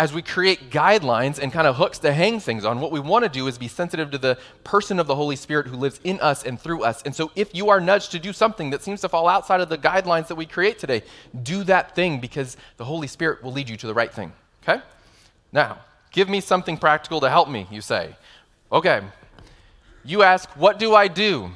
as 0.00 0.14
we 0.14 0.22
create 0.22 0.70
guidelines 0.70 1.38
and 1.38 1.52
kind 1.52 1.66
of 1.66 1.76
hooks 1.76 1.98
to 1.98 2.10
hang 2.10 2.40
things 2.40 2.64
on, 2.64 2.80
what 2.80 2.90
we 2.90 2.98
want 2.98 3.22
to 3.22 3.28
do 3.28 3.46
is 3.48 3.58
be 3.58 3.68
sensitive 3.68 4.10
to 4.10 4.16
the 4.16 4.38
person 4.64 4.98
of 4.98 5.06
the 5.06 5.14
Holy 5.14 5.36
Spirit 5.36 5.66
who 5.66 5.76
lives 5.76 6.00
in 6.04 6.18
us 6.20 6.42
and 6.42 6.58
through 6.58 6.82
us. 6.82 7.02
And 7.02 7.14
so, 7.14 7.30
if 7.36 7.54
you 7.54 7.68
are 7.68 7.80
nudged 7.82 8.10
to 8.12 8.18
do 8.18 8.32
something 8.32 8.70
that 8.70 8.82
seems 8.82 9.02
to 9.02 9.10
fall 9.10 9.28
outside 9.28 9.60
of 9.60 9.68
the 9.68 9.76
guidelines 9.76 10.28
that 10.28 10.36
we 10.36 10.46
create 10.46 10.78
today, 10.78 11.02
do 11.42 11.64
that 11.64 11.94
thing 11.94 12.18
because 12.18 12.56
the 12.78 12.84
Holy 12.86 13.06
Spirit 13.08 13.42
will 13.42 13.52
lead 13.52 13.68
you 13.68 13.76
to 13.76 13.86
the 13.86 13.92
right 13.92 14.10
thing. 14.10 14.32
Okay? 14.62 14.80
Now, 15.52 15.80
give 16.12 16.30
me 16.30 16.40
something 16.40 16.78
practical 16.78 17.20
to 17.20 17.28
help 17.28 17.50
me, 17.50 17.66
you 17.70 17.82
say. 17.82 18.16
Okay. 18.72 19.02
You 20.02 20.22
ask, 20.22 20.48
What 20.56 20.78
do 20.78 20.94
I 20.94 21.08
do? 21.08 21.50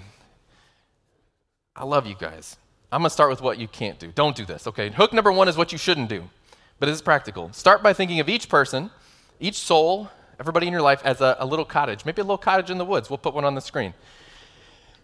I 1.75 1.85
love 1.87 2.07
you 2.07 2.15
guys. 2.15 2.59
I'm 2.93 3.01
going 3.01 3.09
to 3.09 3.11
start 3.11 3.31
with 3.31 3.41
what 3.41 3.59
you 3.59 3.69
can't 3.69 3.99
do. 3.99 4.13
Don't 4.15 4.37
do 4.37 4.45
this, 4.45 4.67
okay? 4.67 4.91
Hook 4.91 5.15
number 5.15 5.33
one 5.33 5.49
is 5.49 5.57
what 5.57 5.73
you 5.73 5.79
shouldn't 5.79 6.11
do 6.11 6.29
but 6.79 6.89
it's 6.89 7.03
practical. 7.03 7.53
Start 7.53 7.83
by 7.83 7.93
thinking 7.93 8.21
of 8.21 8.29
each 8.29 8.49
person, 8.49 8.91
each 9.41 9.57
soul, 9.57 10.11
everybody 10.39 10.67
in 10.67 10.73
your 10.73 10.83
life 10.83 11.03
as 11.05 11.21
a, 11.21 11.37
a, 11.39 11.47
little 11.47 11.65
cottage, 11.65 12.05
maybe 12.05 12.21
a 12.21 12.25
little 12.25 12.39
cottage 12.39 12.71
in 12.71 12.79
the 12.79 12.85
woods. 12.85 13.09
We'll 13.09 13.19
put 13.19 13.35
one 13.35 13.45
on 13.45 13.55
the 13.55 13.61
screen. 13.61 13.95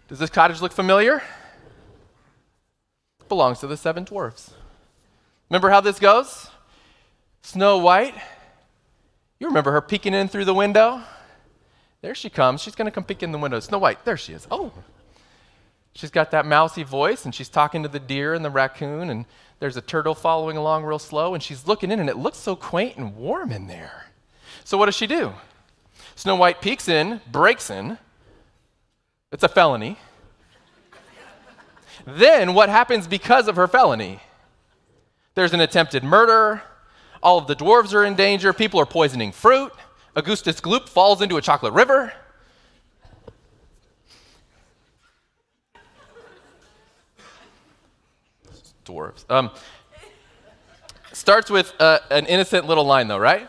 Does 0.08 0.18
this 0.18 0.30
cottage 0.30 0.60
look 0.60 0.72
familiar? 0.72 1.22
It 3.20 3.28
belongs 3.28 3.60
to 3.60 3.66
the 3.66 3.76
seven 3.76 4.04
dwarfs. 4.04 4.52
Remember 5.48 5.70
how 5.70 5.80
this 5.80 5.98
goes? 5.98 6.48
Snow 7.42 7.78
White. 7.78 8.14
You 9.38 9.46
remember 9.46 9.72
her 9.72 9.80
peeking 9.80 10.14
in 10.14 10.28
through 10.28 10.44
the 10.44 10.54
window? 10.54 11.02
There 12.02 12.14
she 12.14 12.30
comes. 12.30 12.62
She's 12.62 12.74
going 12.74 12.86
to 12.86 12.90
come 12.90 13.04
peek 13.04 13.22
in 13.22 13.32
the 13.32 13.38
window. 13.38 13.60
Snow 13.60 13.78
White, 13.78 14.04
there 14.04 14.16
she 14.16 14.32
is. 14.32 14.46
Oh. 14.50 14.72
She's 15.94 16.10
got 16.10 16.30
that 16.30 16.46
mousy 16.46 16.82
voice, 16.82 17.24
and 17.24 17.34
she's 17.34 17.48
talking 17.48 17.82
to 17.82 17.88
the 17.88 17.98
deer 17.98 18.34
and 18.34 18.44
the 18.44 18.50
raccoon, 18.50 19.10
and 19.10 19.26
there's 19.58 19.76
a 19.76 19.82
turtle 19.82 20.14
following 20.14 20.56
along 20.56 20.84
real 20.84 20.98
slow, 20.98 21.34
and 21.34 21.42
she's 21.42 21.66
looking 21.66 21.90
in, 21.90 22.00
and 22.00 22.08
it 22.08 22.16
looks 22.16 22.38
so 22.38 22.56
quaint 22.56 22.96
and 22.96 23.16
warm 23.16 23.52
in 23.52 23.66
there. 23.66 24.06
So, 24.64 24.78
what 24.78 24.86
does 24.86 24.94
she 24.94 25.06
do? 25.06 25.32
Snow 26.14 26.36
White 26.36 26.60
peeks 26.60 26.88
in, 26.88 27.20
breaks 27.30 27.70
in. 27.70 27.98
It's 29.32 29.42
a 29.42 29.48
felony. 29.48 29.96
then, 32.06 32.54
what 32.54 32.68
happens 32.68 33.06
because 33.06 33.48
of 33.48 33.56
her 33.56 33.68
felony? 33.68 34.20
There's 35.34 35.52
an 35.52 35.60
attempted 35.60 36.04
murder. 36.04 36.62
All 37.22 37.38
of 37.38 37.46
the 37.46 37.56
dwarves 37.56 37.94
are 37.94 38.04
in 38.04 38.14
danger. 38.14 38.52
People 38.52 38.80
are 38.80 38.86
poisoning 38.86 39.32
fruit. 39.32 39.72
Augustus 40.16 40.60
Gloop 40.60 40.88
falls 40.88 41.22
into 41.22 41.36
a 41.36 41.42
chocolate 41.42 41.72
river. 41.72 42.12
Dwarves. 48.90 49.24
Um, 49.30 49.50
starts 51.12 51.50
with 51.50 51.72
uh, 51.80 52.00
an 52.10 52.26
innocent 52.26 52.66
little 52.66 52.84
line, 52.84 53.08
though, 53.08 53.18
right? 53.18 53.48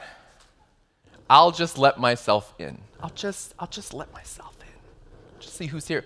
I'll 1.29 1.51
just 1.51 1.77
let 1.77 1.99
myself 1.99 2.53
in. 2.59 2.77
I'll 3.01 3.09
just, 3.11 3.53
I'll 3.57 3.67
just 3.67 3.93
let 3.93 4.11
myself 4.13 4.55
in. 4.61 5.39
Just 5.39 5.55
see 5.55 5.67
who's 5.67 5.87
here. 5.87 6.05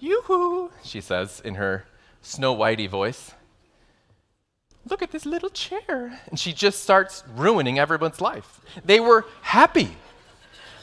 Yoo-hoo, 0.00 0.70
she 0.84 1.00
says 1.00 1.40
in 1.44 1.54
her 1.56 1.84
Snow 2.22 2.54
Whitey 2.54 2.88
voice. 2.88 3.32
Look 4.88 5.02
at 5.02 5.10
this 5.10 5.26
little 5.26 5.50
chair. 5.50 6.20
And 6.28 6.38
she 6.38 6.52
just 6.52 6.82
starts 6.82 7.24
ruining 7.34 7.78
everyone's 7.78 8.20
life. 8.20 8.60
They 8.84 9.00
were 9.00 9.26
happy. 9.42 9.96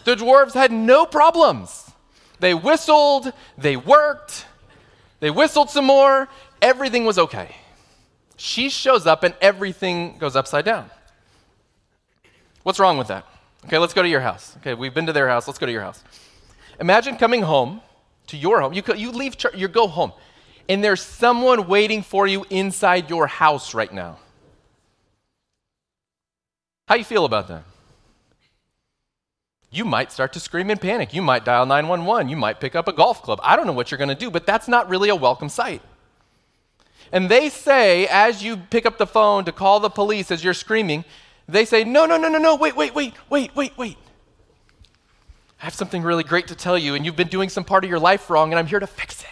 The 0.03 0.15
dwarves 0.15 0.53
had 0.53 0.71
no 0.71 1.05
problems. 1.05 1.91
They 2.39 2.53
whistled, 2.53 3.31
they 3.57 3.77
worked, 3.77 4.45
they 5.19 5.31
whistled 5.31 5.69
some 5.69 5.85
more, 5.85 6.27
everything 6.61 7.05
was 7.05 7.17
okay. 7.17 7.55
She 8.37 8.69
shows 8.69 9.07
up 9.07 9.23
and 9.23 9.33
everything 9.41 10.17
goes 10.17 10.35
upside 10.35 10.65
down. 10.65 10.89
What's 12.63 12.79
wrong 12.79 12.97
with 12.97 13.07
that? 13.07 13.25
Okay, 13.65 13.77
let's 13.77 13.93
go 13.93 14.01
to 14.01 14.09
your 14.09 14.21
house. 14.21 14.55
Okay, 14.57 14.73
we've 14.73 14.93
been 14.93 15.05
to 15.05 15.13
their 15.13 15.27
house. 15.27 15.47
Let's 15.47 15.59
go 15.59 15.65
to 15.65 15.71
your 15.71 15.81
house. 15.81 16.03
Imagine 16.79 17.17
coming 17.17 17.41
home 17.41 17.81
to 18.27 18.37
your 18.37 18.61
home. 18.61 18.73
You, 18.73 18.83
you 18.95 19.11
leave, 19.11 19.35
you 19.53 19.67
go 19.67 19.87
home, 19.87 20.11
and 20.67 20.83
there's 20.83 21.01
someone 21.01 21.67
waiting 21.67 22.01
for 22.01 22.27
you 22.27 22.45
inside 22.49 23.09
your 23.09 23.27
house 23.27 23.73
right 23.73 23.93
now. 23.93 24.17
How 26.87 26.95
you 26.95 27.03
feel 27.03 27.25
about 27.25 27.47
that? 27.47 27.63
You 29.71 29.83
might 29.85 30.11
start 30.11 30.31
to 30.33 30.39
scream 30.39 30.69
in 30.69 30.77
panic. 30.77 31.13
You 31.13 31.21
might 31.21 31.43
dial 31.43 31.65
911. 31.65 32.29
You 32.29 32.37
might 32.37 32.59
pick 32.59 32.75
up 32.75 32.87
a 32.87 32.93
golf 32.93 33.21
club. 33.21 33.39
I 33.43 33.55
don't 33.55 33.65
know 33.65 33.73
what 33.73 33.91
you're 33.91 33.97
going 33.97 34.09
to 34.09 34.15
do, 34.15 34.29
but 34.29 34.45
that's 34.45 34.67
not 34.67 34.89
really 34.89 35.09
a 35.09 35.15
welcome 35.15 35.49
sight. 35.49 35.81
And 37.15 37.29
they 37.29 37.47
say, 37.47 38.07
as 38.07 38.43
you 38.43 38.57
pick 38.57 38.85
up 38.85 38.97
the 38.97 39.07
phone 39.07 39.45
to 39.45 39.53
call 39.53 39.79
the 39.79 39.89
police 39.89 40.31
as 40.31 40.43
you're 40.43 40.53
screaming, 40.53 41.05
they 41.47 41.63
say, 41.63 41.85
No, 41.85 42.05
no, 42.05 42.17
no, 42.17 42.27
no, 42.27 42.37
no, 42.37 42.57
wait, 42.57 42.75
wait, 42.75 42.93
wait, 42.93 43.13
wait, 43.29 43.55
wait, 43.55 43.77
wait. 43.77 43.97
I 45.61 45.63
have 45.63 45.73
something 45.73 46.03
really 46.03 46.25
great 46.25 46.47
to 46.47 46.55
tell 46.55 46.77
you, 46.77 46.93
and 46.93 47.05
you've 47.05 47.15
been 47.15 47.29
doing 47.29 47.47
some 47.47 47.63
part 47.63 47.85
of 47.85 47.89
your 47.89 47.99
life 47.99 48.29
wrong, 48.29 48.51
and 48.51 48.59
I'm 48.59 48.67
here 48.67 48.81
to 48.81 48.87
fix 48.87 49.23
it. 49.23 49.29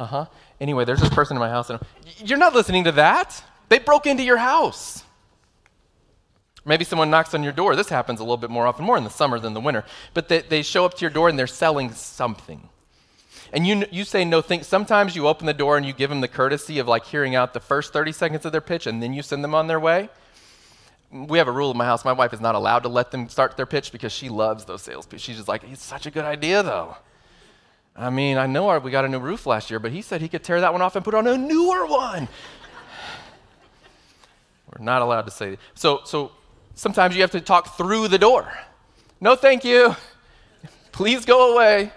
Uh 0.00 0.06
huh. 0.06 0.26
Anyway, 0.60 0.84
there's 0.84 1.00
this 1.00 1.10
person 1.10 1.36
in 1.36 1.40
my 1.40 1.48
house, 1.48 1.70
and 1.70 1.78
I'm, 1.78 1.86
you're 2.26 2.38
not 2.38 2.54
listening 2.54 2.82
to 2.82 2.92
that. 2.92 3.40
They 3.68 3.78
broke 3.78 4.08
into 4.08 4.24
your 4.24 4.38
house. 4.38 5.04
Maybe 6.64 6.84
someone 6.84 7.08
knocks 7.08 7.34
on 7.34 7.44
your 7.44 7.52
door. 7.52 7.76
This 7.76 7.88
happens 7.88 8.18
a 8.18 8.24
little 8.24 8.36
bit 8.36 8.50
more 8.50 8.66
often, 8.66 8.84
more 8.84 8.96
in 8.96 9.04
the 9.04 9.10
summer 9.10 9.38
than 9.38 9.54
the 9.54 9.60
winter. 9.60 9.84
But 10.12 10.28
they, 10.28 10.40
they 10.40 10.62
show 10.62 10.84
up 10.84 10.94
to 10.94 11.02
your 11.02 11.10
door 11.10 11.28
and 11.28 11.38
they're 11.38 11.46
selling 11.46 11.92
something 11.92 12.68
and 13.54 13.64
you, 13.64 13.84
you 13.92 14.04
say 14.04 14.24
no 14.24 14.42
think 14.42 14.64
sometimes 14.64 15.14
you 15.14 15.28
open 15.28 15.46
the 15.46 15.54
door 15.54 15.76
and 15.76 15.86
you 15.86 15.92
give 15.92 16.10
them 16.10 16.20
the 16.20 16.28
courtesy 16.28 16.80
of 16.80 16.88
like 16.88 17.06
hearing 17.06 17.36
out 17.36 17.54
the 17.54 17.60
first 17.60 17.92
30 17.92 18.10
seconds 18.10 18.44
of 18.44 18.50
their 18.50 18.60
pitch 18.60 18.88
and 18.88 19.00
then 19.00 19.14
you 19.14 19.22
send 19.22 19.44
them 19.44 19.54
on 19.54 19.68
their 19.68 19.78
way. 19.78 20.08
We 21.12 21.38
have 21.38 21.46
a 21.46 21.52
rule 21.52 21.70
in 21.70 21.76
my 21.76 21.84
house 21.84 22.04
my 22.04 22.12
wife 22.12 22.32
is 22.32 22.40
not 22.40 22.56
allowed 22.56 22.80
to 22.80 22.88
let 22.88 23.12
them 23.12 23.28
start 23.28 23.56
their 23.56 23.64
pitch 23.64 23.92
because 23.92 24.10
she 24.12 24.28
loves 24.28 24.64
those 24.64 24.82
sales 24.82 25.06
pitch 25.06 25.20
she's 25.20 25.36
just 25.36 25.46
like 25.46 25.62
it's 25.70 25.84
such 25.84 26.04
a 26.04 26.10
good 26.10 26.24
idea 26.24 26.64
though. 26.64 26.96
I 27.94 28.10
mean 28.10 28.38
i 28.38 28.46
know 28.46 28.68
our, 28.68 28.80
we 28.80 28.90
got 28.90 29.04
a 29.04 29.08
new 29.08 29.20
roof 29.20 29.46
last 29.46 29.70
year 29.70 29.78
but 29.78 29.92
he 29.92 30.02
said 30.02 30.20
he 30.20 30.28
could 30.28 30.42
tear 30.42 30.60
that 30.60 30.72
one 30.72 30.82
off 30.82 30.96
and 30.96 31.04
put 31.04 31.14
on 31.14 31.28
a 31.28 31.38
newer 31.38 31.86
one. 31.86 32.28
We're 34.76 34.84
not 34.84 35.00
allowed 35.00 35.26
to 35.26 35.30
say 35.30 35.58
so 35.74 36.00
so 36.04 36.32
sometimes 36.74 37.14
you 37.14 37.20
have 37.22 37.30
to 37.30 37.40
talk 37.40 37.76
through 37.76 38.08
the 38.08 38.18
door. 38.18 38.52
No 39.20 39.36
thank 39.36 39.64
you. 39.64 39.94
Please 40.90 41.24
go 41.24 41.54
away 41.54 41.92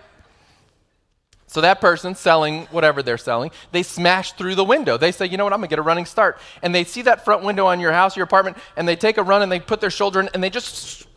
so 1.47 1.61
that 1.61 1.79
person 1.79 2.13
selling 2.13 2.65
whatever 2.67 3.01
they're 3.01 3.17
selling, 3.17 3.51
they 3.71 3.81
smash 3.81 4.33
through 4.33 4.55
the 4.55 4.65
window. 4.65 4.97
They 4.97 5.13
say, 5.13 5.25
you 5.25 5.37
know 5.37 5.45
what, 5.45 5.53
I'm 5.53 5.59
gonna 5.59 5.69
get 5.69 5.79
a 5.79 5.83
running 5.83 6.05
start. 6.05 6.39
And 6.61 6.75
they 6.75 6.83
see 6.83 7.01
that 7.03 7.23
front 7.23 7.43
window 7.43 7.65
on 7.65 7.79
your 7.79 7.93
house, 7.93 8.17
your 8.17 8.25
apartment, 8.25 8.57
and 8.75 8.85
they 8.85 8.97
take 8.97 9.17
a 9.17 9.23
run 9.23 9.41
and 9.41 9.51
they 9.51 9.61
put 9.61 9.79
their 9.79 9.89
shoulder 9.89 10.19
in 10.19 10.29
and 10.33 10.43
they 10.43 10.49
just 10.49 11.07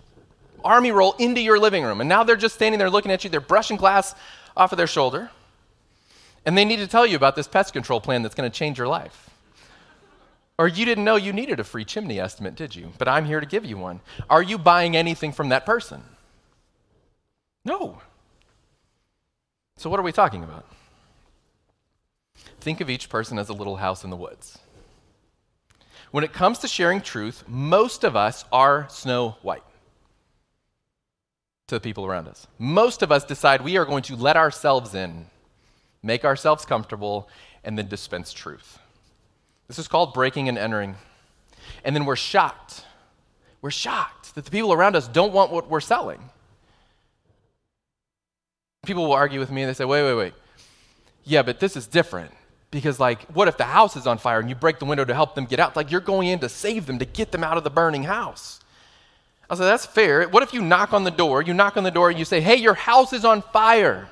army 0.64 0.92
roll 0.92 1.14
into 1.18 1.40
your 1.40 1.58
living 1.58 1.82
room. 1.82 2.00
And 2.00 2.08
now 2.08 2.22
they're 2.22 2.36
just 2.36 2.54
standing 2.54 2.78
there 2.78 2.90
looking 2.90 3.10
at 3.10 3.24
you, 3.24 3.30
they're 3.30 3.40
brushing 3.40 3.76
glass 3.76 4.14
off 4.56 4.70
of 4.72 4.78
their 4.78 4.86
shoulder. 4.86 5.30
And 6.46 6.56
they 6.56 6.64
need 6.64 6.78
to 6.78 6.86
tell 6.86 7.04
you 7.04 7.16
about 7.16 7.34
this 7.34 7.48
pest 7.48 7.72
control 7.72 8.00
plan 8.00 8.22
that's 8.22 8.36
gonna 8.36 8.50
change 8.50 8.78
your 8.78 8.88
life. 8.88 9.30
Or 10.58 10.68
you 10.68 10.84
didn't 10.84 11.04
know 11.04 11.16
you 11.16 11.32
needed 11.32 11.58
a 11.58 11.64
free 11.64 11.84
chimney 11.84 12.20
estimate, 12.20 12.54
did 12.54 12.76
you? 12.76 12.92
But 12.98 13.08
I'm 13.08 13.24
here 13.24 13.40
to 13.40 13.46
give 13.46 13.64
you 13.64 13.78
one. 13.78 14.00
Are 14.28 14.42
you 14.42 14.58
buying 14.58 14.94
anything 14.94 15.32
from 15.32 15.48
that 15.48 15.66
person? 15.66 16.02
No. 17.64 18.00
So, 19.80 19.88
what 19.88 19.98
are 19.98 20.02
we 20.02 20.12
talking 20.12 20.44
about? 20.44 20.66
Think 22.60 22.82
of 22.82 22.90
each 22.90 23.08
person 23.08 23.38
as 23.38 23.48
a 23.48 23.54
little 23.54 23.76
house 23.76 24.04
in 24.04 24.10
the 24.10 24.16
woods. 24.16 24.58
When 26.10 26.22
it 26.22 26.34
comes 26.34 26.58
to 26.58 26.68
sharing 26.68 27.00
truth, 27.00 27.44
most 27.48 28.04
of 28.04 28.14
us 28.14 28.44
are 28.52 28.86
snow 28.90 29.38
white 29.40 29.62
to 31.68 31.76
the 31.76 31.80
people 31.80 32.04
around 32.04 32.28
us. 32.28 32.46
Most 32.58 33.00
of 33.00 33.10
us 33.10 33.24
decide 33.24 33.62
we 33.62 33.78
are 33.78 33.86
going 33.86 34.02
to 34.02 34.16
let 34.16 34.36
ourselves 34.36 34.94
in, 34.94 35.24
make 36.02 36.26
ourselves 36.26 36.66
comfortable, 36.66 37.30
and 37.64 37.78
then 37.78 37.88
dispense 37.88 38.34
truth. 38.34 38.78
This 39.66 39.78
is 39.78 39.88
called 39.88 40.12
breaking 40.12 40.50
and 40.50 40.58
entering. 40.58 40.96
And 41.86 41.96
then 41.96 42.04
we're 42.04 42.16
shocked 42.16 42.84
We're 43.62 43.70
shocked 43.70 44.34
that 44.34 44.44
the 44.44 44.50
people 44.50 44.74
around 44.74 44.94
us 44.94 45.08
don't 45.08 45.32
want 45.32 45.50
what 45.50 45.70
we're 45.70 45.80
selling. 45.80 46.28
People 48.84 49.06
will 49.06 49.12
argue 49.12 49.40
with 49.40 49.50
me 49.50 49.62
and 49.62 49.68
they 49.68 49.74
say, 49.74 49.84
wait, 49.84 50.02
wait, 50.02 50.14
wait. 50.14 50.34
Yeah, 51.24 51.42
but 51.42 51.60
this 51.60 51.76
is 51.76 51.86
different. 51.86 52.32
Because, 52.70 53.00
like, 53.00 53.22
what 53.32 53.48
if 53.48 53.56
the 53.56 53.64
house 53.64 53.96
is 53.96 54.06
on 54.06 54.18
fire 54.18 54.38
and 54.38 54.48
you 54.48 54.54
break 54.54 54.78
the 54.78 54.84
window 54.84 55.04
to 55.04 55.14
help 55.14 55.34
them 55.34 55.44
get 55.44 55.58
out? 55.58 55.74
Like, 55.74 55.90
you're 55.90 56.00
going 56.00 56.28
in 56.28 56.38
to 56.38 56.48
save 56.48 56.86
them, 56.86 56.98
to 57.00 57.04
get 57.04 57.32
them 57.32 57.42
out 57.42 57.56
of 57.56 57.64
the 57.64 57.70
burning 57.70 58.04
house. 58.04 58.60
I 59.50 59.56
said, 59.56 59.64
that's 59.64 59.84
fair. 59.84 60.28
What 60.28 60.44
if 60.44 60.54
you 60.54 60.62
knock 60.62 60.92
on 60.92 61.02
the 61.02 61.10
door? 61.10 61.42
You 61.42 61.52
knock 61.52 61.76
on 61.76 61.82
the 61.82 61.90
door 61.90 62.10
and 62.10 62.18
you 62.18 62.24
say, 62.24 62.40
hey, 62.40 62.54
your 62.54 62.74
house 62.74 63.12
is 63.12 63.24
on 63.24 63.42
fire. 63.42 64.08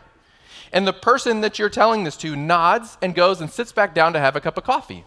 And 0.72 0.87
the 0.87 0.92
person 0.92 1.40
that 1.42 1.58
you're 1.58 1.70
telling 1.70 2.02
this 2.02 2.16
to 2.18 2.34
nods 2.34 2.98
and 3.00 3.14
goes 3.14 3.40
and 3.40 3.48
sits 3.48 3.70
back 3.70 3.94
down 3.94 4.12
to 4.14 4.18
have 4.18 4.34
a 4.34 4.40
cup 4.40 4.58
of 4.58 4.64
coffee. 4.64 5.04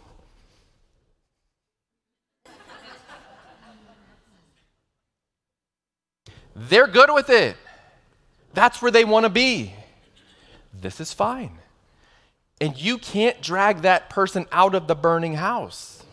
They're 6.56 6.88
good 6.88 7.14
with 7.14 7.30
it. 7.30 7.58
That's 8.54 8.82
where 8.82 8.92
they 8.92 9.06
want 9.06 9.26
to 9.26 9.30
be. 9.30 9.74
This 10.74 11.00
is 11.00 11.14
fine. 11.14 11.58
And 12.60 12.78
you 12.78 12.98
can't 12.98 13.42
drag 13.42 13.82
that 13.82 14.10
person 14.10 14.46
out 14.52 14.76
of 14.76 14.88
the 14.88 14.96
burning 14.96 15.36
house. 15.36 16.04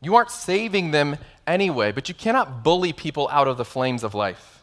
You 0.00 0.16
aren't 0.16 0.30
saving 0.30 0.90
them 0.90 1.18
anyway, 1.46 1.92
but 1.92 2.08
you 2.08 2.14
cannot 2.14 2.64
bully 2.64 2.92
people 2.92 3.28
out 3.30 3.48
of 3.48 3.56
the 3.56 3.64
flames 3.64 4.02
of 4.02 4.14
life. 4.14 4.62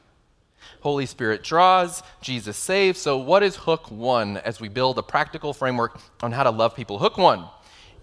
Holy 0.81 1.05
Spirit 1.05 1.43
draws, 1.43 2.03
Jesus 2.21 2.57
saves. 2.57 2.99
So, 2.99 3.17
what 3.17 3.43
is 3.43 3.55
hook 3.55 3.91
one 3.91 4.37
as 4.37 4.59
we 4.59 4.69
build 4.69 4.97
a 4.97 5.03
practical 5.03 5.53
framework 5.53 5.99
on 6.21 6.31
how 6.31 6.43
to 6.43 6.51
love 6.51 6.75
people? 6.75 6.99
Hook 6.99 7.17
one 7.17 7.45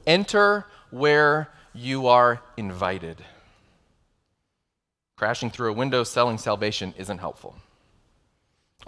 enter 0.07 0.67
where 0.91 1.51
you 1.75 2.07
are 2.07 2.41
invited. 2.57 3.25
Crashing 5.17 5.51
through 5.51 5.71
a 5.71 5.75
window 5.75 6.05
selling 6.05 6.39
salvation 6.39 6.95
isn't 6.97 7.19
helpful. 7.19 7.57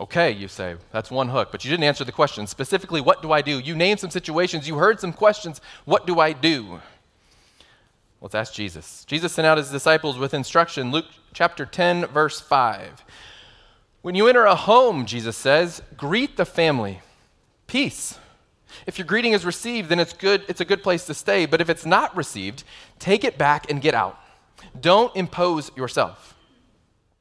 Okay, 0.01 0.31
you 0.31 0.47
say, 0.47 0.77
that's 0.93 1.11
one 1.11 1.29
hook, 1.29 1.49
but 1.51 1.65
you 1.65 1.71
didn't 1.71 1.85
answer 1.85 2.05
the 2.05 2.13
question. 2.13 2.47
Specifically, 2.47 3.01
what 3.01 3.21
do 3.21 3.33
I 3.33 3.43
do? 3.43 3.59
You 3.59 3.75
named 3.75 3.99
some 3.99 4.11
situations, 4.11 4.69
you 4.69 4.77
heard 4.77 5.01
some 5.01 5.13
questions. 5.13 5.61
What 5.85 6.07
do 6.07 6.21
I 6.21 6.33
do? 6.33 6.81
Let's 8.21 8.35
ask 8.35 8.53
Jesus. 8.53 9.05
Jesus 9.07 9.33
sent 9.33 9.47
out 9.47 9.59
his 9.59 9.71
disciples 9.71 10.19
with 10.19 10.35
instruction. 10.35 10.91
Luke 10.91 11.07
chapter 11.33 11.67
10, 11.67 12.07
verse 12.07 12.41
5. 12.41 13.05
When 14.03 14.15
you 14.15 14.29
enter 14.29 14.45
a 14.45 14.55
home, 14.55 15.05
Jesus 15.07 15.37
says, 15.37 15.83
greet 15.97 16.37
the 16.37 16.45
family. 16.45 17.01
Peace. 17.67 18.19
If 18.87 18.99
your 18.99 19.07
greeting 19.07 19.33
is 19.33 19.45
received, 19.45 19.89
then 19.89 19.99
it's 19.99 20.13
good, 20.13 20.45
it's 20.49 20.61
a 20.61 20.65
good 20.65 20.83
place 20.83 21.07
to 21.07 21.15
stay. 21.15 21.47
But 21.47 21.61
if 21.61 21.69
it's 21.69 21.87
not 21.87 22.17
received, 22.17 22.65
take 22.99 23.25
it 23.25 23.39
back 23.39 23.71
and 23.71 23.81
get 23.81 23.95
out. 23.95 24.19
Don't 24.81 25.15
impose 25.17 25.71
yourself. 25.77 26.37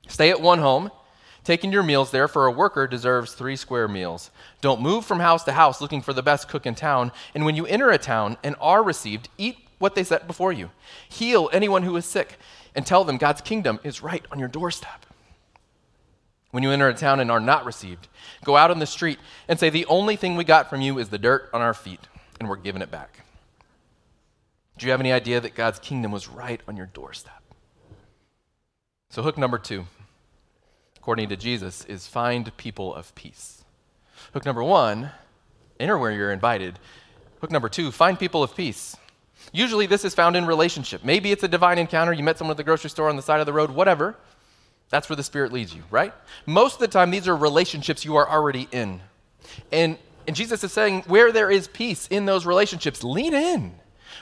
Stay 0.07 0.29
at 0.29 0.41
one 0.41 0.59
home, 0.59 0.91
taking 1.47 1.71
your 1.71 1.81
meals 1.81 2.11
there, 2.11 2.27
for 2.27 2.45
a 2.45 2.51
worker 2.51 2.87
deserves 2.87 3.33
three 3.33 3.55
square 3.55 3.87
meals. 3.87 4.31
Don't 4.59 4.81
move 4.81 5.05
from 5.05 5.21
house 5.21 5.45
to 5.45 5.53
house 5.53 5.79
looking 5.79 6.01
for 6.01 6.11
the 6.11 6.21
best 6.21 6.49
cook 6.49 6.65
in 6.65 6.75
town. 6.75 7.09
And 7.33 7.45
when 7.45 7.55
you 7.55 7.65
enter 7.67 7.89
a 7.89 7.97
town 7.97 8.35
and 8.43 8.57
are 8.59 8.83
received, 8.83 9.29
eat 9.37 9.57
what 9.79 9.95
they 9.95 10.03
set 10.03 10.27
before 10.27 10.51
you. 10.51 10.71
Heal 11.07 11.49
anyone 11.53 11.83
who 11.83 11.95
is 11.95 12.03
sick, 12.03 12.37
and 12.75 12.85
tell 12.85 13.05
them 13.05 13.15
God's 13.15 13.39
kingdom 13.39 13.79
is 13.85 14.03
right 14.03 14.25
on 14.29 14.39
your 14.39 14.49
doorstep. 14.49 15.05
When 16.51 16.63
you 16.63 16.71
enter 16.71 16.89
a 16.89 16.93
town 16.93 17.21
and 17.21 17.31
are 17.31 17.39
not 17.39 17.63
received, 17.63 18.09
go 18.43 18.57
out 18.57 18.69
on 18.69 18.79
the 18.79 18.85
street 18.85 19.17
and 19.47 19.57
say, 19.57 19.69
The 19.69 19.85
only 19.85 20.17
thing 20.17 20.35
we 20.35 20.43
got 20.43 20.69
from 20.69 20.81
you 20.81 20.99
is 20.99 21.07
the 21.07 21.17
dirt 21.17 21.49
on 21.53 21.61
our 21.61 21.73
feet, 21.73 22.09
and 22.41 22.49
we're 22.49 22.57
giving 22.57 22.81
it 22.81 22.91
back. 22.91 23.21
Do 24.77 24.85
you 24.85 24.91
have 24.91 24.99
any 24.99 25.13
idea 25.13 25.39
that 25.39 25.55
God's 25.55 25.79
kingdom 25.79 26.11
was 26.11 26.27
right 26.27 26.59
on 26.67 26.75
your 26.75 26.87
doorstep? 26.87 27.41
So, 29.09 29.23
hook 29.23 29.37
number 29.37 29.57
two, 29.57 29.85
according 31.07 31.29
to 31.29 31.37
Jesus, 31.37 31.85
is 31.85 32.05
find 32.05 32.57
people 32.57 32.93
of 32.93 33.15
peace. 33.15 33.63
Hook 34.33 34.43
number 34.43 34.61
one, 34.61 35.09
enter 35.79 35.97
where 35.97 36.11
you're 36.11 36.33
invited. 36.33 36.77
Hook 37.39 37.49
number 37.49 37.69
two, 37.69 37.93
find 37.93 38.19
people 38.19 38.43
of 38.43 38.53
peace. 38.53 38.97
Usually, 39.53 39.88
this 39.88 40.03
is 40.03 40.13
found 40.13 40.36
in 40.36 40.45
relationship. 40.45 41.05
Maybe 41.05 41.32
it's 41.32 41.43
a 41.43 41.47
divine 41.47 41.77
encounter. 41.77 42.12
You 42.12 42.23
met 42.23 42.38
someone 42.38 42.51
at 42.51 42.58
the 42.58 42.65
grocery 42.65 42.89
store 42.89 43.08
on 43.08 43.15
the 43.15 43.21
side 43.21 43.39
of 43.39 43.45
the 43.45 43.53
road, 43.53 43.71
whatever. 43.71 44.17
That's 44.89 45.08
where 45.08 45.15
the 45.15 45.23
Spirit 45.23 45.53
leads 45.53 45.73
you, 45.73 45.82
right? 45.91 46.13
Most 46.45 46.73
of 46.73 46.79
the 46.82 46.89
time, 46.89 47.10
these 47.10 47.29
are 47.29 47.38
relationships 47.38 48.03
you 48.03 48.17
are 48.17 48.29
already 48.29 48.67
in. 48.73 48.99
And, 49.71 49.97
and 50.27 50.36
Jesus 50.36 50.62
is 50.65 50.73
saying, 50.73 51.03
where 51.08 51.32
there 51.32 51.49
is 51.49 51.69
peace 51.69 52.08
in 52.10 52.25
those 52.25 52.45
relationships, 52.45 53.01
lean 53.01 53.34
in. 53.34 53.75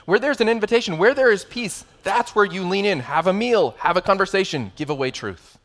Where 0.04 0.20
there's 0.20 0.40
an 0.40 0.48
invitation, 0.48 0.98
where 0.98 1.14
there 1.14 1.32
is 1.32 1.44
peace, 1.44 1.84
that's 2.04 2.36
where 2.36 2.44
you 2.44 2.62
lean 2.62 2.84
in. 2.84 3.00
Have 3.00 3.26
a 3.26 3.32
meal, 3.32 3.74
have 3.78 3.96
a 3.96 4.02
conversation, 4.02 4.70
give 4.76 4.88
away 4.88 5.10
truth. 5.10 5.55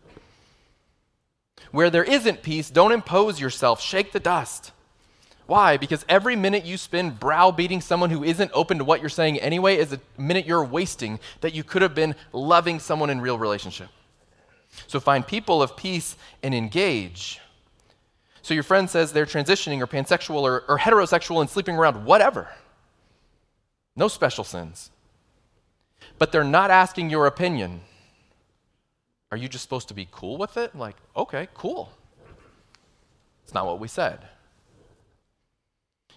Where 1.72 1.90
there 1.90 2.04
isn't 2.04 2.44
peace, 2.44 2.70
don't 2.70 2.92
impose 2.92 3.40
yourself, 3.40 3.82
shake 3.82 4.12
the 4.12 4.20
dust. 4.20 4.72
Why? 5.48 5.78
Because 5.78 6.06
every 6.08 6.36
minute 6.36 6.66
you 6.66 6.78
spend 6.78 7.20
browbeating 7.20 7.82
someone 7.82 8.10
who 8.10 8.24
isn't 8.24 8.52
open 8.54 8.78
to 8.78 8.86
what 8.86 9.02
you're 9.02 9.10
saying 9.10 9.40
anyway 9.40 9.78
is 9.78 9.92
a 9.92 10.00
minute 10.18 10.46
you're 10.46 10.64
wasting 10.64 11.20
that 11.42 11.54
you 11.54 11.64
could 11.64 11.82
have 11.82 11.96
been 11.96 12.16
loving 12.32 12.80
someone 12.80 13.10
in 13.10 13.20
real 13.20 13.38
relationship. 13.38 13.90
So 14.88 15.00
find 15.00 15.26
people 15.26 15.62
of 15.62 15.76
peace 15.76 16.16
and 16.42 16.54
engage. 16.54 17.40
So 18.42 18.54
your 18.54 18.64
friend 18.64 18.90
says 18.90 19.12
they're 19.12 19.26
transitioning 19.26 19.82
or 19.82 19.88
pansexual 19.88 20.42
or, 20.42 20.64
or 20.68 20.80
heterosexual 20.80 21.42
and 21.42 21.50
sleeping 21.50 21.76
around, 21.76 22.06
whatever. 22.06 22.48
No 23.96 24.08
special 24.08 24.44
sins. 24.44 24.90
But 26.18 26.32
they're 26.32 26.44
not 26.44 26.72
asking 26.72 27.10
your 27.10 27.28
opinion. 27.28 27.82
Are 29.32 29.38
you 29.38 29.48
just 29.48 29.63
supposed 29.63 29.88
to 29.88 29.94
be 29.94 30.08
cool 30.12 30.38
with 30.38 30.58
it? 30.58 30.76
Like, 30.76 30.98
okay, 31.15 31.48
cool. 31.54 31.91
It's 33.44 33.54
not 33.54 33.65
what 33.65 33.80
we 33.80 33.88
said. 33.88 34.20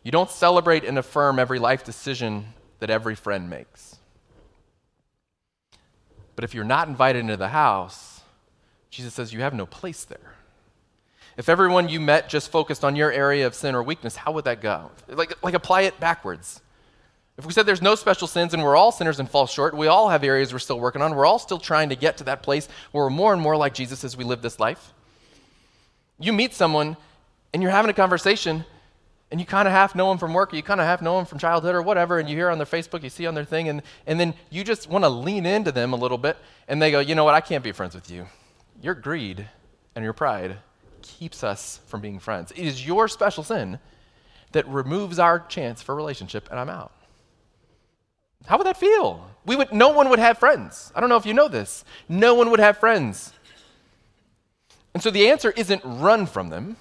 You 0.02 0.10
don't 0.10 0.30
celebrate 0.30 0.84
and 0.84 0.98
affirm 0.98 1.38
every 1.38 1.58
life 1.58 1.84
decision 1.84 2.46
that 2.80 2.90
every 2.90 3.14
friend 3.14 3.48
makes. 3.48 3.96
But 6.36 6.44
if 6.44 6.54
you're 6.54 6.64
not 6.64 6.88
invited 6.88 7.20
into 7.20 7.36
the 7.36 7.48
house, 7.48 8.22
Jesus 8.90 9.14
says 9.14 9.32
you 9.32 9.40
have 9.40 9.54
no 9.54 9.66
place 9.66 10.04
there. 10.04 10.34
If 11.36 11.48
everyone 11.48 11.88
you 11.88 12.00
met 12.00 12.28
just 12.28 12.50
focused 12.50 12.84
on 12.84 12.96
your 12.96 13.10
area 13.10 13.46
of 13.46 13.54
sin 13.54 13.74
or 13.74 13.82
weakness, 13.82 14.16
how 14.16 14.32
would 14.32 14.44
that 14.44 14.60
go? 14.60 14.90
Like, 15.08 15.42
like 15.42 15.54
apply 15.54 15.82
it 15.82 15.98
backwards. 15.98 16.60
If 17.36 17.46
we 17.46 17.52
said 17.52 17.66
there's 17.66 17.82
no 17.82 17.96
special 17.96 18.28
sins 18.28 18.54
and 18.54 18.62
we're 18.62 18.76
all 18.76 18.92
sinners 18.92 19.18
and 19.18 19.28
fall 19.28 19.46
short, 19.46 19.76
we 19.76 19.88
all 19.88 20.08
have 20.08 20.22
areas 20.22 20.52
we're 20.52 20.60
still 20.60 20.78
working 20.78 21.02
on. 21.02 21.16
We're 21.16 21.26
all 21.26 21.40
still 21.40 21.58
trying 21.58 21.88
to 21.88 21.96
get 21.96 22.18
to 22.18 22.24
that 22.24 22.42
place 22.42 22.68
where 22.92 23.04
we're 23.04 23.10
more 23.10 23.32
and 23.32 23.42
more 23.42 23.56
like 23.56 23.74
Jesus 23.74 24.04
as 24.04 24.16
we 24.16 24.22
live 24.22 24.40
this 24.40 24.60
life. 24.60 24.92
You 26.18 26.32
meet 26.32 26.54
someone 26.54 26.96
and 27.52 27.62
you're 27.62 27.72
having 27.72 27.90
a 27.90 27.94
conversation 27.94 28.64
and 29.30 29.40
you 29.40 29.46
kind 29.46 29.66
of 29.66 29.72
half 29.72 29.96
know 29.96 30.10
them 30.10 30.18
from 30.18 30.32
work, 30.32 30.52
or 30.52 30.56
you 30.56 30.62
kind 30.62 30.80
of 30.80 30.86
half 30.86 31.02
know 31.02 31.16
them 31.16 31.26
from 31.26 31.40
childhood 31.40 31.74
or 31.74 31.82
whatever, 31.82 32.20
and 32.20 32.28
you 32.28 32.36
hear 32.36 32.50
on 32.50 32.58
their 32.58 32.66
Facebook, 32.66 33.02
you 33.02 33.10
see 33.10 33.26
on 33.26 33.34
their 33.34 33.44
thing, 33.44 33.68
and, 33.68 33.82
and 34.06 34.20
then 34.20 34.32
you 34.48 34.62
just 34.62 34.88
want 34.88 35.02
to 35.02 35.08
lean 35.08 35.44
into 35.44 35.72
them 35.72 35.92
a 35.92 35.96
little 35.96 36.18
bit, 36.18 36.36
and 36.68 36.80
they 36.80 36.92
go, 36.92 37.00
you 37.00 37.16
know 37.16 37.24
what, 37.24 37.34
I 37.34 37.40
can't 37.40 37.64
be 37.64 37.72
friends 37.72 37.96
with 37.96 38.08
you. 38.08 38.26
Your 38.80 38.94
greed 38.94 39.48
and 39.96 40.04
your 40.04 40.12
pride 40.12 40.58
keeps 41.02 41.42
us 41.42 41.80
from 41.86 42.00
being 42.00 42.20
friends. 42.20 42.52
It 42.52 42.64
is 42.64 42.86
your 42.86 43.08
special 43.08 43.42
sin 43.42 43.80
that 44.52 44.68
removes 44.68 45.18
our 45.18 45.40
chance 45.40 45.82
for 45.82 45.96
relationship, 45.96 46.48
and 46.50 46.60
I'm 46.60 46.70
out. 46.70 46.92
How 48.46 48.58
would 48.58 48.66
that 48.66 48.76
feel? 48.76 49.26
We 49.46 49.56
would, 49.56 49.72
no 49.72 49.90
one 49.90 50.08
would 50.10 50.18
have 50.18 50.38
friends. 50.38 50.92
I 50.94 51.00
don't 51.00 51.08
know 51.08 51.16
if 51.16 51.26
you 51.26 51.34
know 51.34 51.48
this. 51.48 51.84
No 52.08 52.34
one 52.34 52.50
would 52.50 52.60
have 52.60 52.78
friends. 52.78 53.32
And 54.94 55.02
so 55.02 55.10
the 55.10 55.28
answer 55.28 55.50
isn't 55.50 55.82
run 55.84 56.26
from 56.26 56.48
them. 56.48 56.76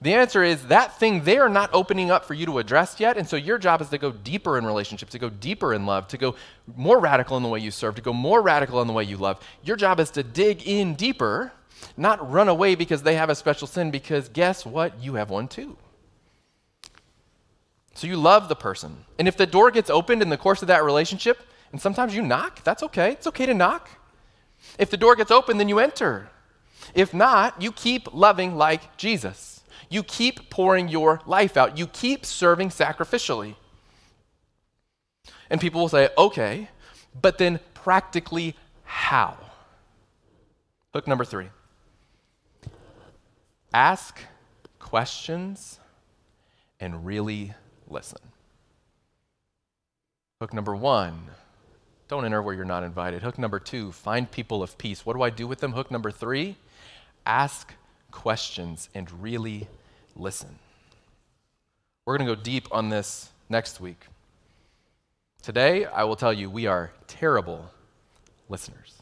The 0.00 0.14
answer 0.14 0.44
is 0.44 0.66
that 0.66 0.98
thing 0.98 1.24
they 1.24 1.38
are 1.38 1.48
not 1.48 1.70
opening 1.72 2.10
up 2.10 2.24
for 2.24 2.34
you 2.34 2.46
to 2.46 2.58
address 2.58 3.00
yet. 3.00 3.16
And 3.16 3.28
so 3.28 3.36
your 3.36 3.58
job 3.58 3.80
is 3.80 3.88
to 3.88 3.98
go 3.98 4.12
deeper 4.12 4.56
in 4.56 4.64
relationships, 4.64 5.12
to 5.12 5.18
go 5.18 5.28
deeper 5.28 5.74
in 5.74 5.86
love, 5.86 6.06
to 6.08 6.18
go 6.18 6.36
more 6.76 7.00
radical 7.00 7.36
in 7.36 7.42
the 7.42 7.48
way 7.48 7.58
you 7.58 7.70
serve, 7.70 7.96
to 7.96 8.02
go 8.02 8.12
more 8.12 8.40
radical 8.40 8.80
in 8.80 8.86
the 8.86 8.92
way 8.92 9.04
you 9.04 9.16
love. 9.16 9.40
Your 9.64 9.76
job 9.76 9.98
is 9.98 10.10
to 10.10 10.22
dig 10.22 10.66
in 10.66 10.94
deeper, 10.94 11.52
not 11.96 12.30
run 12.30 12.48
away 12.48 12.74
because 12.74 13.02
they 13.02 13.16
have 13.16 13.30
a 13.30 13.34
special 13.34 13.66
sin, 13.66 13.90
because 13.90 14.28
guess 14.28 14.64
what? 14.64 15.02
You 15.02 15.14
have 15.14 15.30
one 15.30 15.48
too. 15.48 15.76
So 17.98 18.06
you 18.06 18.16
love 18.16 18.48
the 18.48 18.54
person. 18.54 19.04
And 19.18 19.26
if 19.26 19.36
the 19.36 19.44
door 19.44 19.72
gets 19.72 19.90
opened 19.90 20.22
in 20.22 20.28
the 20.28 20.36
course 20.36 20.62
of 20.62 20.68
that 20.68 20.84
relationship, 20.84 21.42
and 21.72 21.80
sometimes 21.80 22.14
you 22.14 22.22
knock, 22.22 22.62
that's 22.62 22.84
okay. 22.84 23.10
It's 23.10 23.26
okay 23.26 23.44
to 23.44 23.52
knock. 23.52 23.90
If 24.78 24.88
the 24.88 24.96
door 24.96 25.16
gets 25.16 25.32
open, 25.32 25.58
then 25.58 25.68
you 25.68 25.80
enter. 25.80 26.30
If 26.94 27.12
not, 27.12 27.60
you 27.60 27.72
keep 27.72 28.14
loving 28.14 28.54
like 28.54 28.96
Jesus. 28.96 29.62
You 29.90 30.04
keep 30.04 30.48
pouring 30.48 30.88
your 30.88 31.20
life 31.26 31.56
out. 31.56 31.76
You 31.76 31.88
keep 31.88 32.24
serving 32.24 32.68
sacrificially. 32.68 33.56
And 35.50 35.60
people 35.60 35.80
will 35.80 35.88
say, 35.88 36.10
okay, 36.16 36.68
but 37.20 37.38
then 37.38 37.58
practically 37.74 38.54
how? 38.84 39.36
Hook 40.94 41.08
number 41.08 41.24
three 41.24 41.48
ask 43.74 44.20
questions 44.78 45.80
and 46.78 47.04
really 47.04 47.54
listen. 47.88 48.20
Hook 50.40 50.52
number 50.54 50.76
one 50.76 51.28
don't 52.08 52.24
enter 52.24 52.40
where 52.40 52.54
you're 52.54 52.64
not 52.64 52.84
invited. 52.84 53.22
Hook 53.22 53.38
number 53.38 53.60
two, 53.60 53.92
find 53.92 54.30
people 54.30 54.62
of 54.62 54.78
peace. 54.78 55.04
What 55.04 55.14
do 55.14 55.22
I 55.22 55.28
do 55.28 55.46
with 55.46 55.58
them? 55.60 55.72
Hook 55.72 55.90
number 55.90 56.10
three, 56.10 56.56
ask 57.26 57.74
questions 58.10 58.88
and 58.94 59.22
really 59.22 59.68
listen. 60.16 60.58
We're 62.06 62.16
going 62.16 62.26
to 62.26 62.34
go 62.34 62.42
deep 62.42 62.66
on 62.72 62.88
this 62.88 63.28
next 63.50 63.78
week. 63.78 64.06
Today, 65.42 65.84
I 65.84 66.04
will 66.04 66.16
tell 66.16 66.32
you 66.32 66.48
we 66.48 66.66
are 66.66 66.92
terrible 67.06 67.70
listeners. 68.48 68.94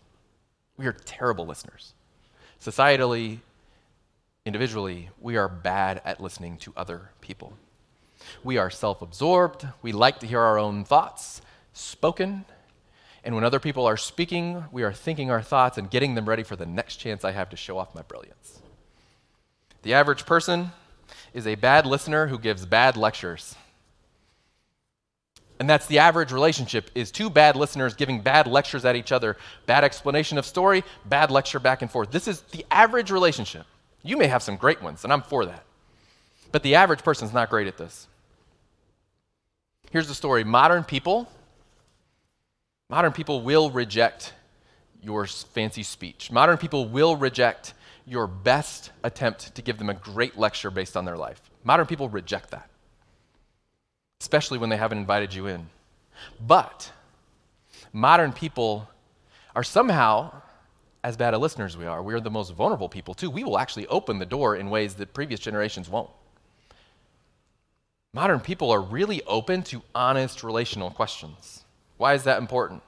We 0.76 0.86
are 0.86 0.92
terrible 0.92 1.46
listeners. 1.46 1.94
Societally, 2.60 3.38
individually, 4.44 5.10
we 5.20 5.36
are 5.36 5.48
bad 5.48 6.02
at 6.04 6.20
listening 6.20 6.56
to 6.58 6.72
other 6.76 7.10
people. 7.20 7.52
We 8.44 8.58
are 8.58 8.70
self 8.70 9.02
absorbed. 9.02 9.66
We 9.82 9.92
like 9.92 10.20
to 10.20 10.26
hear 10.26 10.40
our 10.40 10.58
own 10.58 10.84
thoughts 10.84 11.42
spoken. 11.72 12.44
And 13.24 13.34
when 13.34 13.44
other 13.44 13.58
people 13.58 13.86
are 13.86 13.96
speaking, 13.96 14.64
we 14.70 14.82
are 14.84 14.92
thinking 14.92 15.30
our 15.30 15.42
thoughts 15.42 15.78
and 15.78 15.90
getting 15.90 16.14
them 16.14 16.28
ready 16.28 16.44
for 16.44 16.54
the 16.54 16.66
next 16.66 16.96
chance 16.96 17.24
I 17.24 17.32
have 17.32 17.50
to 17.50 17.56
show 17.56 17.76
off 17.76 17.94
my 17.94 18.02
brilliance. 18.02 18.60
The 19.82 19.94
average 19.94 20.26
person 20.26 20.70
is 21.34 21.46
a 21.46 21.56
bad 21.56 21.86
listener 21.86 22.28
who 22.28 22.38
gives 22.38 22.64
bad 22.64 22.96
lectures. 22.96 23.56
And 25.58 25.68
that's 25.68 25.86
the 25.86 25.98
average 25.98 26.32
relationship 26.32 26.90
is 26.94 27.10
two 27.10 27.30
bad 27.30 27.56
listeners 27.56 27.94
giving 27.94 28.20
bad 28.20 28.46
lectures 28.46 28.84
at 28.84 28.96
each 28.96 29.10
other, 29.10 29.36
bad 29.64 29.84
explanation 29.84 30.38
of 30.38 30.44
story, 30.44 30.84
bad 31.06 31.30
lecture 31.30 31.58
back 31.58 31.82
and 31.82 31.90
forth. 31.90 32.10
This 32.10 32.28
is 32.28 32.42
the 32.42 32.64
average 32.70 33.10
relationship. 33.10 33.66
You 34.02 34.16
may 34.16 34.26
have 34.26 34.42
some 34.42 34.56
great 34.56 34.82
ones, 34.82 35.02
and 35.02 35.12
I'm 35.12 35.22
for 35.22 35.46
that. 35.46 35.64
But 36.52 36.62
the 36.62 36.74
average 36.74 37.02
person's 37.02 37.32
not 37.32 37.50
great 37.50 37.66
at 37.66 37.78
this. 37.78 38.06
Here's 39.90 40.08
the 40.08 40.14
story. 40.14 40.44
Modern 40.44 40.84
people 40.84 41.28
modern 42.88 43.12
people 43.12 43.42
will 43.42 43.70
reject 43.70 44.32
your 45.02 45.26
fancy 45.26 45.82
speech. 45.82 46.30
Modern 46.30 46.56
people 46.56 46.88
will 46.88 47.16
reject 47.16 47.74
your 48.06 48.26
best 48.26 48.90
attempt 49.02 49.54
to 49.56 49.62
give 49.62 49.78
them 49.78 49.90
a 49.90 49.94
great 49.94 50.38
lecture 50.38 50.70
based 50.70 50.96
on 50.96 51.04
their 51.04 51.16
life. 51.16 51.40
Modern 51.64 51.86
people 51.86 52.08
reject 52.08 52.50
that 52.50 52.70
especially 54.20 54.58
when 54.58 54.70
they 54.70 54.76
haven't 54.76 54.98
invited 54.98 55.34
you 55.34 55.46
in. 55.46 55.66
But 56.40 56.90
modern 57.92 58.32
people 58.32 58.88
are 59.54 59.64
somehow 59.64 60.42
as 61.04 61.16
bad 61.16 61.34
a 61.34 61.38
listeners 61.38 61.74
as 61.74 61.78
we 61.78 61.86
are. 61.86 62.02
We 62.02 62.14
are 62.14 62.20
the 62.20 62.30
most 62.30 62.52
vulnerable 62.52 62.88
people, 62.88 63.14
too. 63.14 63.30
We 63.30 63.44
will 63.44 63.58
actually 63.58 63.86
open 63.86 64.18
the 64.18 64.26
door 64.26 64.56
in 64.56 64.70
ways 64.70 64.94
that 64.94 65.14
previous 65.14 65.40
generations 65.40 65.88
won't. 65.88 66.10
Modern 68.16 68.40
people 68.40 68.70
are 68.70 68.80
really 68.80 69.20
open 69.24 69.62
to 69.64 69.82
honest 69.94 70.42
relational 70.42 70.90
questions. 70.90 71.64
Why 71.98 72.14
is 72.14 72.24
that 72.24 72.38
important? 72.38 72.82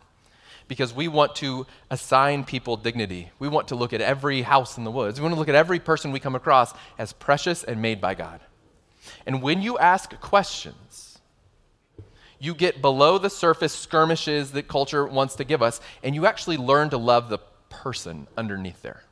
Because 0.68 0.94
we 0.94 1.06
want 1.06 1.34
to 1.36 1.66
assign 1.90 2.44
people 2.44 2.78
dignity. 2.78 3.30
We 3.38 3.46
want 3.46 3.68
to 3.68 3.74
look 3.74 3.92
at 3.92 4.00
every 4.00 4.40
house 4.40 4.78
in 4.78 4.84
the 4.84 4.90
woods. 4.90 5.20
We 5.20 5.24
want 5.24 5.34
to 5.34 5.38
look 5.38 5.50
at 5.50 5.54
every 5.54 5.80
person 5.80 6.12
we 6.12 6.18
come 6.18 6.34
across 6.34 6.72
as 6.96 7.12
precious 7.12 7.62
and 7.62 7.82
made 7.82 8.00
by 8.00 8.14
God. 8.14 8.40
And 9.26 9.42
when 9.42 9.60
you 9.60 9.76
ask 9.76 10.18
questions, 10.18 11.18
you 12.38 12.54
get 12.54 12.80
below 12.80 13.18
the 13.18 13.28
surface 13.28 13.74
skirmishes 13.74 14.52
that 14.52 14.66
culture 14.66 15.06
wants 15.06 15.34
to 15.34 15.44
give 15.44 15.60
us, 15.60 15.82
and 16.02 16.14
you 16.14 16.24
actually 16.24 16.56
learn 16.56 16.88
to 16.88 16.96
love 16.96 17.28
the 17.28 17.40
person 17.68 18.28
underneath 18.38 18.80
there. 18.80 19.02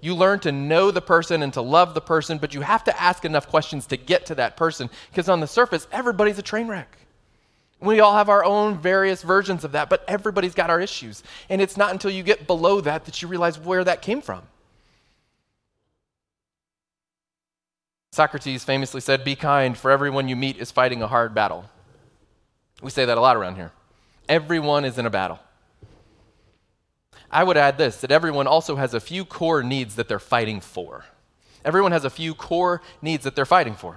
You 0.00 0.14
learn 0.14 0.40
to 0.40 0.52
know 0.52 0.90
the 0.90 1.00
person 1.00 1.42
and 1.42 1.52
to 1.54 1.60
love 1.60 1.94
the 1.94 2.00
person, 2.00 2.38
but 2.38 2.54
you 2.54 2.60
have 2.60 2.84
to 2.84 3.00
ask 3.00 3.24
enough 3.24 3.48
questions 3.48 3.86
to 3.86 3.96
get 3.96 4.26
to 4.26 4.34
that 4.36 4.56
person 4.56 4.88
because 5.10 5.28
on 5.28 5.40
the 5.40 5.46
surface, 5.46 5.86
everybody's 5.90 6.38
a 6.38 6.42
train 6.42 6.68
wreck. 6.68 6.98
We 7.80 8.00
all 8.00 8.14
have 8.14 8.28
our 8.28 8.44
own 8.44 8.78
various 8.78 9.22
versions 9.22 9.64
of 9.64 9.72
that, 9.72 9.90
but 9.90 10.04
everybody's 10.08 10.54
got 10.54 10.70
our 10.70 10.80
issues. 10.80 11.22
And 11.48 11.60
it's 11.60 11.76
not 11.76 11.92
until 11.92 12.10
you 12.10 12.22
get 12.22 12.46
below 12.46 12.80
that 12.80 13.04
that 13.04 13.20
you 13.20 13.28
realize 13.28 13.58
where 13.58 13.84
that 13.84 14.00
came 14.00 14.22
from. 14.22 14.42
Socrates 18.12 18.62
famously 18.62 19.00
said, 19.00 19.24
Be 19.24 19.34
kind, 19.34 19.76
for 19.76 19.90
everyone 19.90 20.28
you 20.28 20.36
meet 20.36 20.56
is 20.56 20.70
fighting 20.70 21.02
a 21.02 21.08
hard 21.08 21.34
battle. 21.34 21.68
We 22.80 22.90
say 22.90 23.04
that 23.04 23.18
a 23.18 23.20
lot 23.20 23.36
around 23.36 23.56
here. 23.56 23.72
Everyone 24.28 24.84
is 24.84 24.98
in 24.98 25.04
a 25.04 25.10
battle. 25.10 25.40
I 27.34 27.42
would 27.42 27.56
add 27.56 27.76
this 27.76 28.00
that 28.02 28.12
everyone 28.12 28.46
also 28.46 28.76
has 28.76 28.94
a 28.94 29.00
few 29.00 29.24
core 29.24 29.62
needs 29.64 29.96
that 29.96 30.08
they're 30.08 30.20
fighting 30.20 30.60
for. 30.60 31.04
Everyone 31.64 31.92
has 31.92 32.04
a 32.04 32.10
few 32.10 32.34
core 32.34 32.80
needs 33.02 33.24
that 33.24 33.34
they're 33.34 33.44
fighting 33.44 33.74
for. 33.74 33.96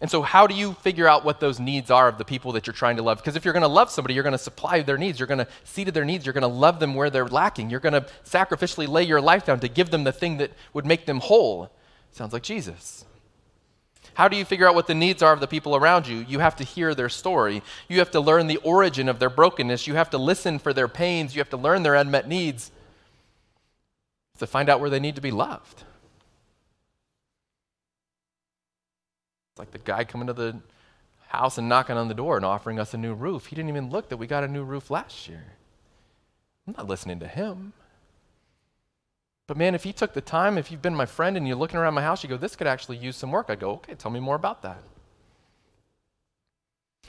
And 0.00 0.10
so, 0.10 0.22
how 0.22 0.46
do 0.46 0.54
you 0.54 0.72
figure 0.74 1.06
out 1.06 1.24
what 1.24 1.40
those 1.40 1.60
needs 1.60 1.90
are 1.90 2.08
of 2.08 2.18
the 2.18 2.24
people 2.24 2.52
that 2.52 2.66
you're 2.66 2.74
trying 2.74 2.96
to 2.96 3.02
love? 3.02 3.18
Because 3.18 3.36
if 3.36 3.44
you're 3.44 3.54
going 3.54 3.62
to 3.62 3.68
love 3.68 3.90
somebody, 3.90 4.14
you're 4.14 4.22
going 4.22 4.32
to 4.32 4.38
supply 4.38 4.82
their 4.82 4.98
needs. 4.98 5.18
You're 5.18 5.26
going 5.26 5.44
to 5.44 5.48
see 5.64 5.84
to 5.84 5.92
their 5.92 6.04
needs. 6.04 6.24
You're 6.24 6.32
going 6.32 6.42
to 6.42 6.48
love 6.48 6.80
them 6.80 6.94
where 6.94 7.10
they're 7.10 7.26
lacking. 7.26 7.70
You're 7.70 7.80
going 7.80 7.92
to 7.92 8.06
sacrificially 8.24 8.88
lay 8.88 9.04
your 9.04 9.20
life 9.20 9.44
down 9.44 9.60
to 9.60 9.68
give 9.68 9.90
them 9.90 10.04
the 10.04 10.12
thing 10.12 10.38
that 10.38 10.52
would 10.72 10.86
make 10.86 11.06
them 11.06 11.20
whole. 11.20 11.70
Sounds 12.12 12.32
like 12.32 12.42
Jesus. 12.42 13.04
How 14.16 14.28
do 14.28 14.36
you 14.38 14.46
figure 14.46 14.66
out 14.66 14.74
what 14.74 14.86
the 14.86 14.94
needs 14.94 15.22
are 15.22 15.34
of 15.34 15.40
the 15.40 15.46
people 15.46 15.76
around 15.76 16.08
you? 16.08 16.24
You 16.26 16.38
have 16.38 16.56
to 16.56 16.64
hear 16.64 16.94
their 16.94 17.10
story. 17.10 17.62
You 17.86 17.98
have 17.98 18.10
to 18.12 18.20
learn 18.20 18.46
the 18.46 18.56
origin 18.58 19.10
of 19.10 19.18
their 19.18 19.28
brokenness. 19.28 19.86
You 19.86 19.94
have 19.96 20.08
to 20.08 20.16
listen 20.16 20.58
for 20.58 20.72
their 20.72 20.88
pains. 20.88 21.34
You 21.34 21.40
have 21.40 21.50
to 21.50 21.58
learn 21.58 21.82
their 21.82 21.94
unmet 21.94 22.26
needs 22.26 22.70
to 24.38 24.46
find 24.46 24.70
out 24.70 24.80
where 24.80 24.88
they 24.88 25.00
need 25.00 25.16
to 25.16 25.20
be 25.20 25.30
loved. 25.30 25.84
It's 29.52 29.58
like 29.58 29.72
the 29.72 29.78
guy 29.78 30.04
coming 30.04 30.28
to 30.28 30.32
the 30.32 30.60
house 31.28 31.58
and 31.58 31.68
knocking 31.68 31.98
on 31.98 32.08
the 32.08 32.14
door 32.14 32.36
and 32.36 32.44
offering 32.46 32.78
us 32.78 32.94
a 32.94 32.98
new 32.98 33.12
roof. 33.12 33.46
He 33.46 33.54
didn't 33.54 33.68
even 33.68 33.90
look 33.90 34.08
that 34.08 34.16
we 34.16 34.26
got 34.26 34.44
a 34.44 34.48
new 34.48 34.64
roof 34.64 34.90
last 34.90 35.28
year. 35.28 35.44
I'm 36.66 36.72
not 36.78 36.88
listening 36.88 37.20
to 37.20 37.28
him. 37.28 37.74
But 39.46 39.56
man, 39.56 39.74
if 39.74 39.84
he 39.84 39.92
took 39.92 40.12
the 40.12 40.20
time, 40.20 40.58
if 40.58 40.72
you've 40.72 40.82
been 40.82 40.94
my 40.94 41.06
friend 41.06 41.36
and 41.36 41.46
you're 41.46 41.56
looking 41.56 41.78
around 41.78 41.94
my 41.94 42.02
house, 42.02 42.22
you 42.22 42.28
go, 42.28 42.36
this 42.36 42.56
could 42.56 42.66
actually 42.66 42.96
use 42.96 43.16
some 43.16 43.30
work. 43.30 43.46
I'd 43.48 43.60
go, 43.60 43.70
okay, 43.72 43.94
tell 43.94 44.10
me 44.10 44.20
more 44.20 44.34
about 44.34 44.62
that. 44.62 44.82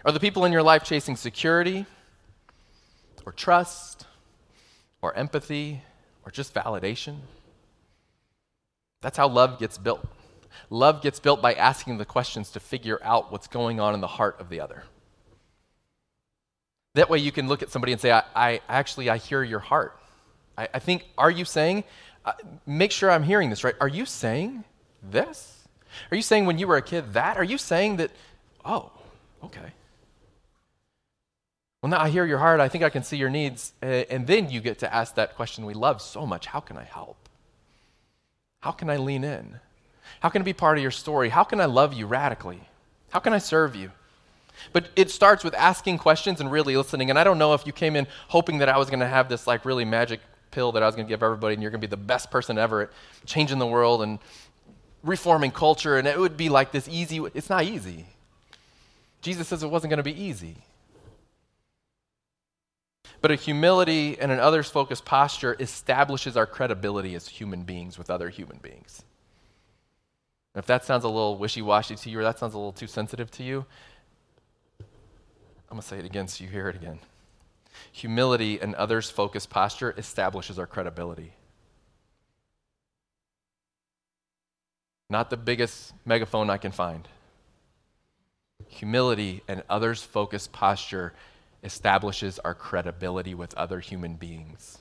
Are 0.05 0.11
the 0.11 0.19
people 0.19 0.45
in 0.45 0.51
your 0.51 0.61
life 0.61 0.83
chasing 0.83 1.15
security 1.15 1.85
or 3.25 3.31
trust 3.31 4.05
or 5.01 5.15
empathy 5.15 5.81
or 6.23 6.31
just 6.31 6.53
validation? 6.53 7.17
That's 9.01 9.17
how 9.17 9.27
love 9.27 9.57
gets 9.57 9.77
built. 9.77 10.05
Love 10.69 11.01
gets 11.01 11.19
built 11.19 11.41
by 11.41 11.53
asking 11.53 11.97
the 11.97 12.05
questions 12.05 12.51
to 12.51 12.59
figure 12.59 12.99
out 13.03 13.31
what's 13.31 13.47
going 13.47 13.79
on 13.79 13.93
in 13.95 14.01
the 14.01 14.07
heart 14.07 14.39
of 14.39 14.49
the 14.49 14.59
other. 14.59 14.83
That 16.93 17.09
way 17.09 17.19
you 17.19 17.31
can 17.31 17.47
look 17.47 17.61
at 17.61 17.69
somebody 17.69 17.91
and 17.91 18.01
say, 18.01 18.11
I, 18.11 18.23
I 18.35 18.61
actually, 18.67 19.09
I 19.09 19.17
hear 19.17 19.43
your 19.43 19.59
heart. 19.59 19.99
I, 20.57 20.67
I 20.73 20.79
think, 20.79 21.05
are 21.17 21.29
you 21.29 21.45
saying 21.45 21.83
make 22.65 22.91
sure 22.91 23.09
I'm 23.11 23.23
hearing 23.23 23.49
this 23.49 23.63
right. 23.63 23.75
Are 23.79 23.87
you 23.87 24.05
saying 24.05 24.63
this? 25.03 25.67
Are 26.11 26.15
you 26.15 26.21
saying 26.21 26.45
when 26.45 26.57
you 26.57 26.67
were 26.67 26.77
a 26.77 26.81
kid 26.81 27.13
that? 27.13 27.37
Are 27.37 27.43
you 27.43 27.57
saying 27.57 27.97
that, 27.97 28.11
oh, 28.65 28.91
okay. 29.43 29.71
Well, 31.81 31.89
now 31.89 32.01
I 32.01 32.09
hear 32.09 32.25
your 32.25 32.39
heart. 32.39 32.59
I 32.59 32.67
think 32.69 32.83
I 32.83 32.89
can 32.89 33.03
see 33.03 33.17
your 33.17 33.29
needs. 33.29 33.73
And 33.81 34.27
then 34.27 34.49
you 34.49 34.61
get 34.61 34.79
to 34.79 34.93
ask 34.93 35.15
that 35.15 35.35
question 35.35 35.65
we 35.65 35.73
love 35.73 36.01
so 36.01 36.25
much 36.25 36.47
How 36.47 36.59
can 36.59 36.77
I 36.77 36.83
help? 36.83 37.17
How 38.61 38.71
can 38.71 38.89
I 38.89 38.97
lean 38.97 39.23
in? 39.23 39.59
How 40.19 40.29
can 40.29 40.41
I 40.41 40.45
be 40.45 40.53
part 40.53 40.77
of 40.77 40.81
your 40.81 40.91
story? 40.91 41.29
How 41.29 41.43
can 41.43 41.61
I 41.61 41.65
love 41.65 41.93
you 41.93 42.07
radically? 42.07 42.61
How 43.11 43.19
can 43.19 43.33
I 43.33 43.37
serve 43.37 43.75
you? 43.75 43.91
But 44.73 44.89
it 44.95 45.11
starts 45.11 45.43
with 45.43 45.53
asking 45.53 45.99
questions 45.99 46.41
and 46.41 46.51
really 46.51 46.75
listening. 46.75 47.09
And 47.11 47.19
I 47.19 47.23
don't 47.23 47.37
know 47.37 47.53
if 47.53 47.67
you 47.67 47.71
came 47.71 47.95
in 47.95 48.07
hoping 48.27 48.57
that 48.57 48.69
I 48.69 48.77
was 48.77 48.89
going 48.89 49.01
to 49.01 49.07
have 49.07 49.29
this 49.29 49.45
like 49.45 49.63
really 49.63 49.85
magic 49.85 50.19
pill 50.51 50.71
that 50.73 50.83
I 50.83 50.85
was 50.85 50.95
going 50.95 51.05
to 51.05 51.09
give 51.09 51.23
everybody, 51.23 51.53
and 51.53 51.61
you're 51.61 51.71
going 51.71 51.81
to 51.81 51.87
be 51.87 51.89
the 51.89 51.97
best 51.97 52.31
person 52.31 52.57
ever 52.57 52.83
at 52.83 52.89
changing 53.25 53.59
the 53.59 53.67
world 53.67 54.01
and 54.01 54.19
reforming 55.03 55.51
culture, 55.51 55.97
and 55.97 56.07
it 56.07 56.19
would 56.19 56.37
be 56.37 56.49
like 56.49 56.71
this 56.71 56.87
easy. 56.87 57.19
It's 57.33 57.49
not 57.49 57.63
easy. 57.63 58.05
Jesus 59.21 59.47
says 59.47 59.63
it 59.63 59.69
wasn't 59.69 59.89
going 59.89 59.97
to 59.97 60.03
be 60.03 60.21
easy. 60.21 60.57
But 63.21 63.31
a 63.31 63.35
humility 63.35 64.17
and 64.19 64.31
an 64.31 64.39
others 64.39 64.69
focused 64.69 65.05
posture 65.05 65.55
establishes 65.59 66.37
our 66.37 66.45
credibility 66.45 67.15
as 67.15 67.27
human 67.27 67.63
beings 67.63 67.97
with 67.97 68.09
other 68.09 68.29
human 68.29 68.57
beings. 68.57 69.03
And 70.53 70.61
if 70.61 70.67
that 70.67 70.85
sounds 70.85 71.03
a 71.03 71.09
little 71.09 71.37
wishy 71.37 71.61
washy 71.61 71.95
to 71.95 72.09
you 72.09 72.19
or 72.19 72.23
that 72.23 72.37
sounds 72.37 72.53
a 72.53 72.57
little 72.57 72.71
too 72.71 72.87
sensitive 72.87 73.31
to 73.31 73.43
you, 73.43 73.65
I'm 75.69 75.77
going 75.77 75.81
to 75.81 75.87
say 75.87 75.97
it 75.97 76.05
again 76.05 76.27
so 76.27 76.43
you 76.43 76.49
hear 76.49 76.69
it 76.69 76.75
again 76.75 76.99
humility, 77.91 78.59
and 78.59 78.75
others 78.75 79.09
focused 79.09 79.49
posture 79.49 79.93
establishes 79.97 80.59
our 80.59 80.67
credibility. 80.67 81.33
Not 85.09 85.29
the 85.29 85.37
biggest 85.37 85.93
megaphone 86.05 86.49
I 86.49 86.57
can 86.57 86.71
find. 86.71 87.07
Humility 88.67 89.43
and 89.47 89.63
others 89.69 90.03
focused 90.03 90.51
posture 90.51 91.13
establishes 91.63 92.39
our 92.39 92.53
credibility 92.53 93.33
with 93.33 93.53
other 93.55 93.79
human 93.79 94.15
beings. 94.15 94.79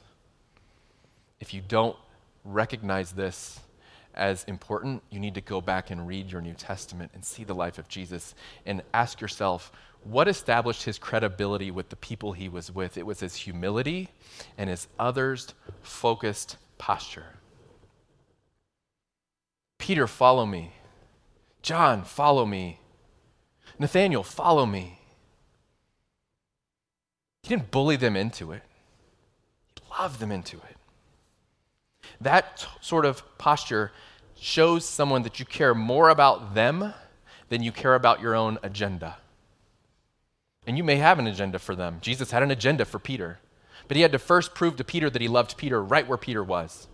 If 1.40 1.54
you 1.54 1.60
don't 1.66 1.96
recognize 2.44 3.12
this 3.12 3.60
as 4.16 4.44
important, 4.44 5.02
you 5.10 5.20
need 5.20 5.34
to 5.34 5.40
go 5.40 5.60
back 5.60 5.90
and 5.90 6.06
read 6.06 6.30
your 6.30 6.40
New 6.40 6.54
Testament 6.54 7.10
and 7.14 7.24
see 7.24 7.44
the 7.44 7.54
life 7.54 7.78
of 7.78 7.88
Jesus 7.88 8.34
and 8.64 8.82
ask 8.94 9.20
yourself 9.20 9.70
what 10.04 10.28
established 10.28 10.84
his 10.84 10.98
credibility 10.98 11.70
with 11.70 11.88
the 11.88 11.96
people 11.96 12.32
he 12.32 12.48
was 12.48 12.72
with? 12.72 12.96
It 12.96 13.06
was 13.06 13.20
his 13.20 13.34
humility 13.34 14.08
and 14.56 14.70
his 14.70 14.86
others 14.98 15.48
focused 15.82 16.56
posture. 16.78 17.34
Peter, 19.78 20.06
follow 20.06 20.46
me. 20.46 20.72
John, 21.62 22.04
follow 22.04 22.46
me. 22.46 22.80
Nathaniel, 23.78 24.22
follow 24.22 24.64
me. 24.64 25.00
He 27.42 27.48
didn't 27.48 27.70
bully 27.70 27.96
them 27.96 28.16
into 28.16 28.52
it, 28.52 28.62
he 29.74 29.82
loved 29.90 30.20
them 30.20 30.32
into 30.32 30.56
it. 30.56 30.75
That 32.20 32.58
t- 32.58 32.66
sort 32.80 33.04
of 33.04 33.22
posture 33.38 33.92
shows 34.38 34.84
someone 34.84 35.22
that 35.22 35.38
you 35.38 35.46
care 35.46 35.74
more 35.74 36.08
about 36.08 36.54
them 36.54 36.94
than 37.48 37.62
you 37.62 37.72
care 37.72 37.94
about 37.94 38.20
your 38.20 38.34
own 38.34 38.58
agenda. 38.62 39.16
And 40.66 40.76
you 40.76 40.84
may 40.84 40.96
have 40.96 41.18
an 41.18 41.26
agenda 41.26 41.58
for 41.58 41.76
them. 41.76 41.98
Jesus 42.00 42.32
had 42.32 42.42
an 42.42 42.50
agenda 42.50 42.84
for 42.84 42.98
Peter, 42.98 43.38
but 43.86 43.96
he 43.96 44.02
had 44.02 44.12
to 44.12 44.18
first 44.18 44.54
prove 44.54 44.76
to 44.76 44.84
Peter 44.84 45.08
that 45.08 45.22
he 45.22 45.28
loved 45.28 45.56
Peter 45.56 45.82
right 45.82 46.06
where 46.06 46.18
Peter 46.18 46.42
was. 46.42 46.88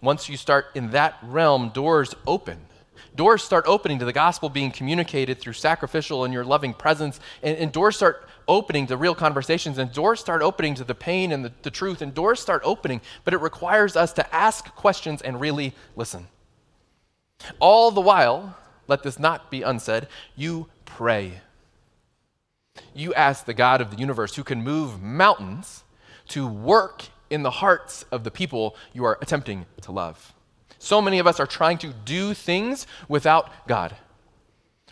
Once 0.00 0.28
you 0.28 0.36
start 0.36 0.66
in 0.74 0.90
that 0.90 1.16
realm, 1.22 1.70
doors 1.70 2.14
open. 2.26 2.66
Doors 3.14 3.42
start 3.42 3.64
opening 3.66 3.98
to 3.98 4.04
the 4.04 4.12
gospel 4.12 4.48
being 4.48 4.70
communicated 4.70 5.38
through 5.40 5.54
sacrificial 5.54 6.24
and 6.24 6.32
your 6.32 6.44
loving 6.44 6.74
presence, 6.74 7.20
and, 7.42 7.56
and 7.58 7.72
doors 7.72 7.96
start 7.96 8.28
opening 8.48 8.86
to 8.86 8.96
real 8.96 9.14
conversations, 9.14 9.78
and 9.78 9.92
doors 9.92 10.20
start 10.20 10.42
opening 10.42 10.74
to 10.74 10.84
the 10.84 10.94
pain 10.94 11.32
and 11.32 11.44
the, 11.44 11.52
the 11.62 11.70
truth, 11.70 12.02
and 12.02 12.14
doors 12.14 12.40
start 12.40 12.62
opening, 12.64 13.00
but 13.24 13.34
it 13.34 13.40
requires 13.40 13.96
us 13.96 14.12
to 14.12 14.34
ask 14.34 14.74
questions 14.74 15.22
and 15.22 15.40
really 15.40 15.74
listen. 15.96 16.28
All 17.58 17.90
the 17.90 18.00
while, 18.00 18.56
let 18.88 19.02
this 19.02 19.18
not 19.18 19.50
be 19.50 19.62
unsaid, 19.62 20.08
you 20.36 20.68
pray. 20.84 21.40
You 22.94 23.14
ask 23.14 23.44
the 23.44 23.54
God 23.54 23.80
of 23.80 23.90
the 23.90 23.98
universe 23.98 24.36
who 24.36 24.44
can 24.44 24.62
move 24.62 25.02
mountains 25.02 25.84
to 26.28 26.46
work 26.46 27.04
in 27.30 27.42
the 27.42 27.50
hearts 27.50 28.04
of 28.10 28.24
the 28.24 28.30
people 28.30 28.76
you 28.92 29.04
are 29.04 29.18
attempting 29.20 29.66
to 29.82 29.92
love. 29.92 30.32
So 30.86 31.02
many 31.02 31.18
of 31.18 31.26
us 31.26 31.40
are 31.40 31.48
trying 31.48 31.78
to 31.78 31.92
do 32.04 32.32
things 32.32 32.86
without 33.08 33.50
God. 33.66 33.96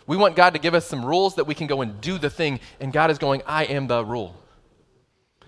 We 0.08 0.16
want 0.16 0.34
God 0.34 0.52
to 0.54 0.58
give 0.58 0.74
us 0.74 0.84
some 0.84 1.04
rules 1.04 1.36
that 1.36 1.44
we 1.44 1.54
can 1.54 1.68
go 1.68 1.82
and 1.82 2.00
do 2.00 2.18
the 2.18 2.28
thing, 2.28 2.58
and 2.80 2.92
God 2.92 3.12
is 3.12 3.18
going, 3.18 3.42
I 3.46 3.66
am 3.66 3.86
the 3.86 4.04
rule. 4.04 4.34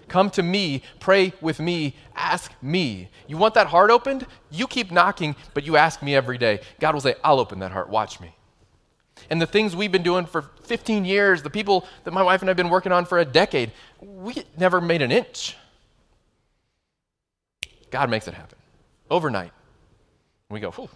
Come 0.07 0.31
to 0.31 0.45
me, 0.45 0.85
pray 1.01 1.33
with 1.41 1.59
me, 1.59 1.97
ask 2.15 2.53
me. 2.63 3.09
You 3.27 3.37
want 3.39 3.55
that 3.55 3.67
heart 3.67 3.91
opened? 3.91 4.25
You 4.49 4.69
keep 4.69 4.93
knocking, 4.93 5.35
but 5.53 5.67
you 5.67 5.77
ask 5.77 6.01
me 6.01 6.15
every 6.15 6.39
day. 6.39 6.61
God 6.79 6.95
will 6.95 7.01
say, 7.01 7.17
I'll 7.25 7.41
open 7.41 7.59
that 7.59 7.73
heart. 7.73 7.89
Watch 7.89 8.21
me. 8.21 8.33
And 9.29 9.43
the 9.43 9.47
things 9.47 9.75
we've 9.75 9.91
been 9.91 10.05
doing 10.05 10.27
for 10.27 10.43
15 10.63 11.05
years, 11.05 11.43
the 11.43 11.51
people 11.51 11.85
that 12.05 12.15
my 12.15 12.23
wife 12.23 12.41
and 12.41 12.49
I 12.49 12.51
have 12.51 12.57
been 12.57 12.71
working 12.71 12.93
on 12.93 13.05
for 13.05 13.19
a 13.19 13.25
decade, 13.25 13.73
we 14.01 14.45
never 14.57 14.81
made 14.81 15.03
an 15.03 15.11
inch. 15.11 15.57
God 17.91 18.09
makes 18.11 18.29
it 18.29 18.35
happen 18.35 18.59
overnight. 19.11 19.51
We 20.51 20.61
go, 20.61 20.71
Whew. 20.71 20.89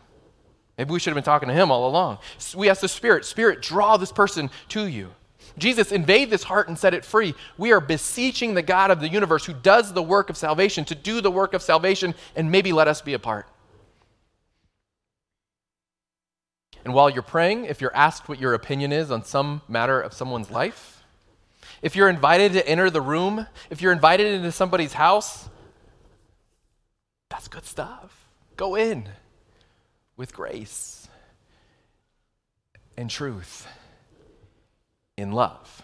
maybe 0.79 0.93
we 0.93 1.01
should 1.01 1.11
have 1.11 1.17
been 1.17 1.25
talking 1.25 1.49
to 1.49 1.55
him 1.55 1.71
all 1.71 1.89
along. 1.89 2.19
So 2.39 2.59
we 2.59 2.69
ask 2.69 2.81
the 2.81 2.89
Spirit, 2.89 3.25
Spirit, 3.25 3.63
draw 3.63 3.97
this 3.97 4.13
person 4.13 4.51
to 4.69 4.87
you. 4.87 5.11
Jesus, 5.59 5.91
invade 5.91 6.31
this 6.31 6.45
heart 6.45 6.69
and 6.69 6.79
set 6.79 6.95
it 6.95 7.05
free. 7.05 7.35
We 7.59 7.73
are 7.73 7.81
beseeching 7.81 8.55
the 8.55 8.63
God 8.63 8.91
of 8.91 9.01
the 9.01 9.09
universe 9.09 9.45
who 9.45 9.53
does 9.53 9.93
the 9.93 10.03
work 10.03 10.31
of 10.31 10.37
salvation 10.37 10.85
to 10.87 10.95
do 10.95 11.21
the 11.21 11.31
work 11.31 11.55
of 11.55 11.63
salvation 11.63 12.15
and 12.37 12.51
maybe 12.51 12.73
let 12.73 12.89
us 12.89 13.03
be 13.03 13.15
a 13.15 13.19
part. 13.19 13.49
And 16.85 16.95
while 16.95 17.11
you're 17.11 17.23
praying, 17.23 17.67
if 17.67 17.81
you're 17.81 17.95
asked 17.95 18.29
what 18.29 18.41
your 18.41 18.55
opinion 18.55 18.93
is 18.93 19.11
on 19.11 19.25
some 19.25 19.61
matter 19.69 20.01
of 20.01 20.15
someone's 20.15 20.51
life, 20.51 21.03
if 21.83 21.97
you're 21.97 22.09
invited 22.09 22.53
to 22.53 22.67
enter 22.67 22.89
the 22.89 23.01
room, 23.01 23.47
if 23.71 23.83
you're 23.83 23.93
invited 23.93 24.33
into 24.33 24.53
somebody's 24.53 24.95
house, 24.95 25.49
that's 27.29 27.49
good 27.49 27.67
stuff. 27.67 28.29
Go 28.57 28.77
in 28.77 29.09
with 30.21 30.35
grace 30.35 31.09
and 32.95 33.09
truth 33.09 33.67
in 35.17 35.33
love. 35.33 35.81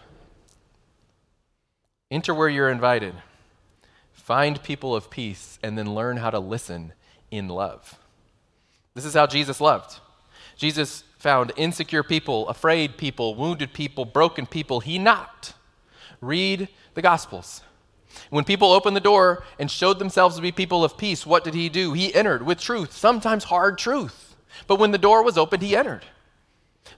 Enter 2.11 2.35
where 2.35 2.47
you're 2.47 2.69
invited. 2.69 3.15
Find 4.13 4.61
people 4.61 4.95
of 4.95 5.09
peace 5.09 5.57
and 5.63 5.75
then 5.75 5.95
learn 5.95 6.17
how 6.17 6.29
to 6.29 6.37
listen 6.37 6.93
in 7.31 7.47
love. 7.47 7.97
This 8.93 9.05
is 9.05 9.15
how 9.15 9.25
Jesus 9.25 9.59
loved. 9.59 10.01
Jesus 10.55 11.03
found 11.17 11.51
insecure 11.57 12.03
people, 12.03 12.47
afraid 12.47 12.95
people, 12.95 13.33
wounded 13.33 13.73
people, 13.73 14.05
broken 14.05 14.45
people. 14.45 14.81
He 14.81 14.99
knocked. 14.99 15.55
Read 16.21 16.67
the 16.93 17.01
Gospels. 17.01 17.63
When 18.29 18.43
people 18.43 18.71
opened 18.71 18.95
the 18.95 19.01
door 19.01 19.43
and 19.57 19.71
showed 19.71 19.97
themselves 19.97 20.35
to 20.35 20.43
be 20.43 20.51
people 20.51 20.83
of 20.83 20.95
peace, 20.95 21.25
what 21.25 21.43
did 21.43 21.55
he 21.55 21.69
do? 21.69 21.93
He 21.93 22.13
entered 22.13 22.45
with 22.45 22.61
truth, 22.61 22.93
sometimes 22.93 23.45
hard 23.45 23.79
truth. 23.79 24.26
But 24.65 24.79
when 24.79 24.91
the 24.91 24.97
door 24.97 25.23
was 25.23 25.37
opened, 25.37 25.61
he 25.61 25.75
entered. 25.75 26.05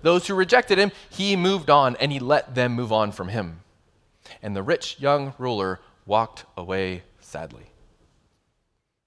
Those 0.02 0.28
who 0.28 0.36
rejected 0.36 0.78
him, 0.78 0.92
he 1.10 1.36
moved 1.36 1.70
on 1.70 1.96
and 1.98 2.12
he 2.12 2.20
let 2.20 2.56
them 2.56 2.74
move 2.74 2.94
on 2.94 3.12
from 3.12 3.30
him. 3.30 3.62
And 4.42 4.56
the 4.56 4.64
rich 4.64 4.98
young 5.00 5.34
ruler 5.38 5.80
walked 6.06 6.46
away 6.56 7.04
sadly. 7.20 7.66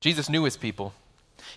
Jesus 0.00 0.28
knew 0.28 0.44
his 0.44 0.56
people. 0.56 0.92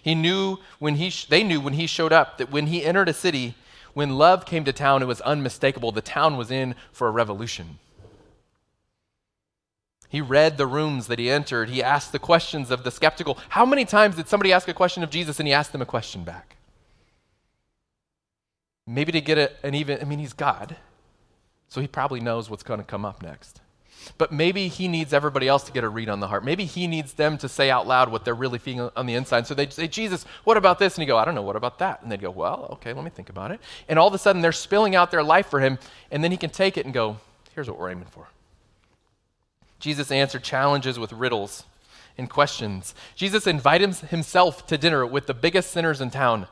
He 0.01 0.15
knew 0.15 0.59
when 0.79 0.95
he 0.95 1.09
sh- 1.09 1.25
they 1.25 1.43
knew 1.43 1.59
when 1.59 1.73
he 1.73 1.87
showed 1.87 2.13
up 2.13 2.37
that 2.37 2.51
when 2.51 2.67
he 2.67 2.85
entered 2.85 3.09
a 3.09 3.13
city, 3.13 3.55
when 3.93 4.17
love 4.17 4.45
came 4.45 4.63
to 4.65 4.73
town, 4.73 5.01
it 5.01 5.07
was 5.07 5.21
unmistakable. 5.21 5.91
The 5.91 6.01
town 6.01 6.37
was 6.37 6.51
in 6.51 6.75
for 6.91 7.07
a 7.07 7.11
revolution. 7.11 7.79
He 10.09 10.21
read 10.21 10.57
the 10.57 10.67
rooms 10.67 11.07
that 11.07 11.19
he 11.19 11.29
entered. 11.29 11.69
He 11.69 11.83
asked 11.83 12.11
the 12.11 12.19
questions 12.19 12.71
of 12.71 12.83
the 12.83 12.91
skeptical. 12.91 13.37
How 13.49 13.65
many 13.65 13.85
times 13.85 14.15
did 14.15 14.27
somebody 14.27 14.53
ask 14.53 14.67
a 14.67 14.73
question 14.73 15.03
of 15.03 15.09
Jesus 15.09 15.39
and 15.39 15.47
he 15.47 15.53
asked 15.53 15.71
them 15.71 15.81
a 15.81 15.85
question 15.85 16.23
back? 16.23 16.54
Maybe 18.87 19.11
to 19.11 19.21
get 19.21 19.37
a, 19.37 19.51
an 19.65 19.73
even, 19.73 19.99
I 20.01 20.05
mean, 20.05 20.19
he's 20.19 20.33
God, 20.33 20.77
so 21.67 21.81
he 21.81 21.87
probably 21.87 22.19
knows 22.19 22.49
what's 22.49 22.63
going 22.63 22.79
to 22.79 22.85
come 22.85 23.03
up 23.05 23.23
next. 23.23 23.61
But 24.17 24.31
maybe 24.31 24.67
he 24.67 24.87
needs 24.87 25.13
everybody 25.13 25.47
else 25.47 25.63
to 25.63 25.71
get 25.71 25.83
a 25.83 25.89
read 25.89 26.09
on 26.09 26.19
the 26.19 26.27
heart. 26.27 26.45
Maybe 26.45 26.65
he 26.65 26.85
needs 26.87 27.13
them 27.13 27.37
to 27.39 27.49
say 27.49 27.71
out 27.71 27.87
loud 27.87 28.11
what 28.11 28.23
they're 28.23 28.35
really 28.35 28.59
feeling 28.59 28.91
on 28.95 29.05
the 29.05 29.15
inside. 29.15 29.47
So 29.47 29.55
they 29.55 29.67
say, 29.69 29.87
Jesus, 29.87 30.25
what 30.43 30.57
about 30.57 30.79
this? 30.79 30.95
And 30.95 31.01
he 31.01 31.07
go, 31.07 31.17
I 31.17 31.25
don't 31.25 31.35
know, 31.35 31.41
what 31.41 31.55
about 31.55 31.79
that? 31.79 32.03
And 32.03 32.11
they'd 32.11 32.21
go, 32.21 32.29
Well, 32.29 32.69
okay, 32.73 32.93
let 32.93 33.03
me 33.03 33.09
think 33.09 33.29
about 33.29 33.51
it. 33.51 33.59
And 33.89 33.97
all 33.97 34.07
of 34.07 34.13
a 34.13 34.17
sudden 34.17 34.41
they're 34.41 34.51
spilling 34.51 34.95
out 34.95 35.11
their 35.11 35.23
life 35.23 35.47
for 35.47 35.59
him, 35.59 35.79
and 36.11 36.23
then 36.23 36.31
he 36.31 36.37
can 36.37 36.51
take 36.51 36.77
it 36.77 36.85
and 36.85 36.93
go, 36.93 37.17
Here's 37.53 37.69
what 37.69 37.79
we're 37.79 37.89
aiming 37.89 38.05
for. 38.05 38.27
Jesus 39.79 40.11
answered 40.11 40.43
challenges 40.43 40.99
with 40.99 41.11
riddles 41.11 41.63
and 42.17 42.29
questions. 42.29 42.95
Jesus 43.15 43.47
invited 43.47 43.93
himself 43.95 44.65
to 44.67 44.77
dinner 44.77 45.05
with 45.05 45.27
the 45.27 45.33
biggest 45.33 45.71
sinners 45.71 45.99
in 45.99 46.11
town. 46.11 46.47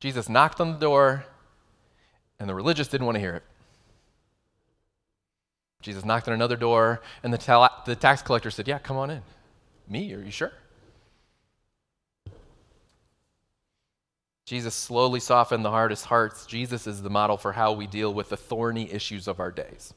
Jesus 0.00 0.28
knocked 0.28 0.60
on 0.60 0.72
the 0.72 0.78
door, 0.78 1.24
and 2.38 2.48
the 2.48 2.54
religious 2.54 2.88
didn't 2.88 3.06
want 3.06 3.16
to 3.16 3.20
hear 3.20 3.34
it. 3.34 3.42
Jesus 5.80 6.04
knocked 6.04 6.28
on 6.28 6.34
another 6.34 6.56
door, 6.56 7.00
and 7.22 7.32
the, 7.32 7.38
ta- 7.38 7.82
the 7.84 7.96
tax 7.96 8.22
collector 8.22 8.50
said, 8.50 8.68
Yeah, 8.68 8.78
come 8.78 8.96
on 8.96 9.10
in. 9.10 9.22
Me? 9.88 10.12
Are 10.14 10.22
you 10.22 10.30
sure? 10.30 10.52
Jesus 14.44 14.74
slowly 14.74 15.20
softened 15.20 15.64
the 15.64 15.70
hardest 15.70 16.06
hearts. 16.06 16.46
Jesus 16.46 16.86
is 16.86 17.02
the 17.02 17.10
model 17.10 17.36
for 17.36 17.52
how 17.52 17.72
we 17.72 17.86
deal 17.86 18.14
with 18.14 18.30
the 18.30 18.36
thorny 18.36 18.90
issues 18.90 19.28
of 19.28 19.40
our 19.40 19.50
days. 19.50 19.92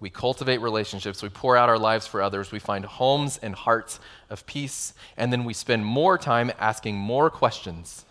We 0.00 0.10
cultivate 0.10 0.60
relationships, 0.60 1.22
we 1.22 1.28
pour 1.28 1.56
out 1.56 1.68
our 1.68 1.78
lives 1.78 2.06
for 2.06 2.20
others, 2.20 2.52
we 2.52 2.58
find 2.58 2.84
homes 2.84 3.38
and 3.42 3.54
hearts 3.54 4.00
of 4.28 4.44
peace, 4.46 4.92
and 5.16 5.32
then 5.32 5.44
we 5.44 5.54
spend 5.54 5.84
more 5.84 6.18
time 6.18 6.52
asking 6.58 6.96
more 6.96 7.30
questions. 7.30 8.04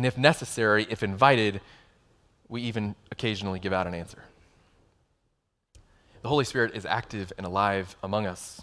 And 0.00 0.06
if 0.06 0.16
necessary, 0.16 0.86
if 0.88 1.02
invited, 1.02 1.60
we 2.48 2.62
even 2.62 2.94
occasionally 3.10 3.58
give 3.58 3.74
out 3.74 3.86
an 3.86 3.92
answer. 3.92 4.24
The 6.22 6.28
Holy 6.30 6.46
Spirit 6.46 6.74
is 6.74 6.86
active 6.86 7.34
and 7.36 7.46
alive 7.46 7.94
among 8.02 8.26
us. 8.26 8.62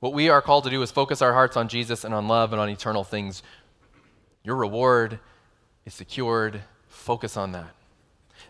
What 0.00 0.14
we 0.14 0.30
are 0.30 0.40
called 0.40 0.64
to 0.64 0.70
do 0.70 0.80
is 0.80 0.90
focus 0.90 1.20
our 1.20 1.34
hearts 1.34 1.58
on 1.58 1.68
Jesus 1.68 2.02
and 2.02 2.14
on 2.14 2.28
love 2.28 2.54
and 2.54 2.62
on 2.62 2.70
eternal 2.70 3.04
things. 3.04 3.42
Your 4.42 4.56
reward 4.56 5.18
is 5.84 5.92
secured. 5.92 6.62
Focus 6.86 7.36
on 7.36 7.52
that. 7.52 7.74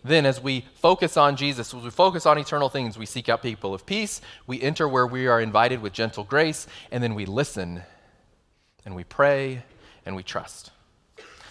Then, 0.05 0.25
as 0.25 0.41
we 0.41 0.67
focus 0.77 1.17
on 1.17 1.35
Jesus, 1.35 1.75
as 1.75 1.83
we 1.83 1.91
focus 1.91 2.27
on 2.27 2.39
eternal 2.39 2.69
things, 2.69 2.97
we 2.97 3.07
seek 3.07 3.29
out 3.29 3.43
people 3.43 3.75
of 3.75 3.87
peace. 3.87 4.21
We 4.47 4.63
enter 4.63 4.89
where 4.89 5.09
we 5.09 5.27
are 5.27 5.41
invited 5.41 5.83
with 5.83 5.95
gentle 5.95 6.23
grace, 6.23 6.69
and 6.93 7.03
then 7.03 7.17
we 7.17 7.27
listen 7.27 7.83
and 8.85 8.95
we 8.95 9.03
pray 9.03 9.65
and 10.07 10.15
we 10.15 10.23
trust. 10.23 10.71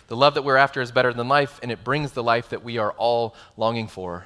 The 0.08 0.15
love 0.15 0.36
that 0.36 0.43
we're 0.43 0.58
after 0.58 0.82
is 0.82 0.91
better 0.91 1.13
than 1.13 1.28
life, 1.28 1.60
and 1.62 1.72
it 1.72 1.84
brings 1.84 2.13
the 2.13 2.24
life 2.24 2.50
that 2.50 2.63
we 2.63 2.78
are 2.78 2.91
all 2.93 3.36
longing 3.58 3.88
for. 3.88 4.26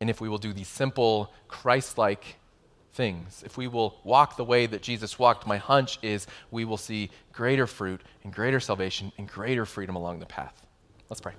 And 0.00 0.10
if 0.10 0.20
we 0.20 0.28
will 0.28 0.38
do 0.38 0.52
these 0.52 0.68
simple, 0.68 1.32
Christ 1.46 1.96
like 1.96 2.36
things, 2.92 3.42
if 3.46 3.56
we 3.56 3.68
will 3.68 4.00
walk 4.04 4.36
the 4.36 4.44
way 4.44 4.66
that 4.66 4.82
Jesus 4.82 5.18
walked, 5.18 5.46
my 5.46 5.56
hunch 5.56 5.98
is 6.02 6.26
we 6.50 6.64
will 6.64 6.76
see 6.76 7.10
greater 7.32 7.66
fruit 7.66 8.00
and 8.22 8.32
greater 8.32 8.60
salvation 8.60 9.12
and 9.18 9.28
greater 9.28 9.64
freedom 9.64 9.96
along 9.96 10.18
the 10.18 10.26
path. 10.26 10.66
Let's 11.08 11.20
pray. 11.20 11.32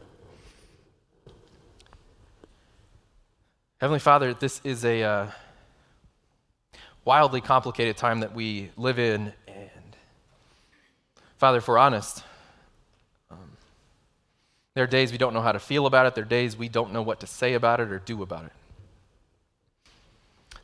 Heavenly 3.80 4.00
Father, 4.00 4.34
this 4.34 4.62
is 4.64 4.86
a 4.86 5.04
uh, 5.04 5.32
wildly 7.04 7.42
complicated 7.42 7.98
time 7.98 8.22
that 8.22 8.34
we 8.34 8.72
live 8.78 9.00
in. 9.00 9.34
And 9.48 9.98
Father, 11.38 11.58
if 11.58 11.68
we're 11.68 11.78
honest, 11.78 12.24
there 14.76 14.84
are 14.84 14.88
days 14.88 15.12
we 15.12 15.18
don't 15.18 15.34
know 15.34 15.42
how 15.42 15.54
to 15.54 15.60
feel 15.60 15.86
about 15.86 16.06
it. 16.06 16.16
There 16.16 16.24
are 16.24 16.28
days 16.28 16.58
we 16.58 16.68
don't 16.68 16.92
know 16.92 17.02
what 17.02 17.22
to 17.22 17.28
say 17.28 17.54
about 17.54 17.80
it 17.80 17.92
or 17.92 18.00
do 18.00 18.22
about 18.22 18.46
it. 18.46 18.52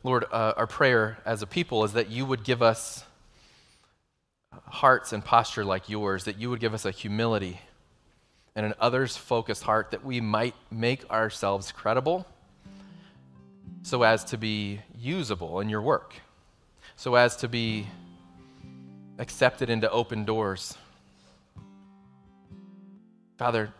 Lord, 0.04 0.24
uh, 0.30 0.52
our 0.56 0.66
prayer 0.66 1.18
as 1.24 1.40
a 1.40 1.46
people 1.46 1.82
is 1.84 1.94
that 1.94 2.10
you 2.10 2.26
would 2.26 2.44
give 2.44 2.60
us 2.60 3.04
hearts 4.68 5.14
and 5.14 5.24
posture 5.24 5.64
like 5.64 5.88
yours, 5.88 6.24
that 6.24 6.38
you 6.38 6.50
would 6.50 6.60
give 6.60 6.74
us 6.74 6.84
a 6.84 6.90
humility 6.90 7.60
and 8.54 8.66
an 8.66 8.74
others 8.78 9.16
focused 9.16 9.62
heart 9.62 9.92
that 9.92 10.04
we 10.04 10.20
might 10.20 10.54
make 10.70 11.08
ourselves 11.10 11.72
credible 11.72 12.26
so 13.82 14.02
as 14.02 14.24
to 14.24 14.36
be 14.36 14.80
usable 14.98 15.60
in 15.60 15.70
your 15.70 15.80
work, 15.80 16.14
so 16.96 17.14
as 17.14 17.36
to 17.36 17.48
be 17.48 17.86
accepted 19.18 19.70
into 19.70 19.90
open 19.90 20.24
doors. 20.24 20.76
Father, 23.38 23.72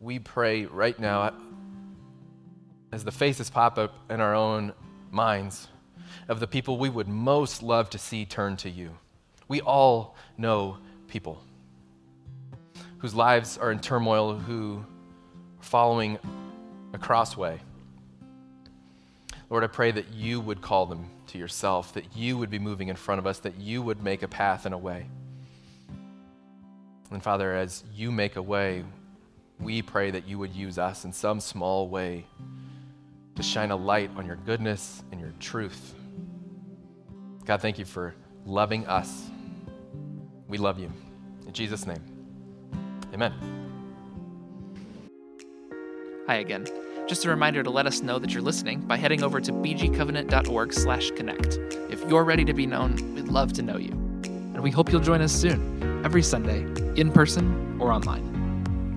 we 0.00 0.18
pray 0.18 0.66
right 0.66 0.98
now 0.98 1.32
as 2.92 3.04
the 3.04 3.12
faces 3.12 3.50
pop 3.50 3.78
up 3.78 3.94
in 4.10 4.20
our 4.20 4.34
own 4.34 4.72
minds 5.10 5.68
of 6.28 6.40
the 6.40 6.46
people 6.46 6.78
we 6.78 6.88
would 6.88 7.08
most 7.08 7.62
love 7.62 7.90
to 7.90 7.98
see 7.98 8.24
turn 8.24 8.56
to 8.58 8.70
you. 8.70 8.90
We 9.48 9.60
all 9.60 10.16
know 10.36 10.78
people 11.08 11.42
whose 12.98 13.14
lives 13.14 13.58
are 13.58 13.70
in 13.70 13.80
turmoil, 13.80 14.38
who 14.38 14.84
are 15.58 15.62
following 15.62 16.18
a 16.92 16.98
crossway 16.98 17.60
Lord, 19.48 19.62
I 19.62 19.68
pray 19.68 19.92
that 19.92 20.12
you 20.12 20.40
would 20.40 20.60
call 20.60 20.86
them 20.86 21.08
to 21.28 21.38
yourself, 21.38 21.94
that 21.94 22.16
you 22.16 22.36
would 22.36 22.50
be 22.50 22.58
moving 22.58 22.88
in 22.88 22.96
front 22.96 23.20
of 23.20 23.26
us, 23.26 23.38
that 23.40 23.58
you 23.60 23.80
would 23.80 24.02
make 24.02 24.22
a 24.22 24.28
path 24.28 24.66
and 24.66 24.74
a 24.74 24.78
way. 24.78 25.06
And 27.12 27.22
Father, 27.22 27.54
as 27.54 27.84
you 27.94 28.10
make 28.10 28.34
a 28.34 28.42
way, 28.42 28.82
we 29.58 29.82
pray 29.82 30.10
that 30.10 30.26
you 30.28 30.38
would 30.38 30.54
use 30.54 30.78
us 30.78 31.04
in 31.04 31.12
some 31.12 31.40
small 31.40 31.88
way 31.88 32.26
to 33.34 33.42
shine 33.42 33.70
a 33.70 33.76
light 33.76 34.10
on 34.16 34.26
your 34.26 34.36
goodness 34.36 35.02
and 35.12 35.20
your 35.20 35.32
truth. 35.40 35.94
God, 37.44 37.60
thank 37.60 37.78
you 37.78 37.84
for 37.84 38.14
loving 38.44 38.86
us. 38.86 39.30
We 40.48 40.58
love 40.58 40.78
you. 40.78 40.90
In 41.46 41.52
Jesus' 41.52 41.86
name, 41.86 42.02
amen. 43.12 43.32
Hi 46.26 46.36
again. 46.36 46.66
Just 47.06 47.24
a 47.24 47.28
reminder 47.28 47.62
to 47.62 47.70
let 47.70 47.86
us 47.86 48.02
know 48.02 48.18
that 48.18 48.32
you're 48.32 48.42
listening 48.42 48.80
by 48.80 48.96
heading 48.96 49.22
over 49.22 49.40
to 49.40 49.52
bgcovenant.org 49.52 50.72
slash 50.72 51.12
connect. 51.12 51.58
If 51.88 52.04
you're 52.08 52.24
ready 52.24 52.44
to 52.44 52.52
be 52.52 52.66
known, 52.66 52.96
we'd 53.14 53.28
love 53.28 53.52
to 53.54 53.62
know 53.62 53.76
you. 53.76 53.92
And 54.24 54.60
we 54.60 54.72
hope 54.72 54.90
you'll 54.90 55.00
join 55.00 55.22
us 55.22 55.32
soon, 55.32 56.02
every 56.04 56.22
Sunday, 56.22 56.62
in 57.00 57.12
person 57.12 57.78
or 57.80 57.92
online. 57.92 58.35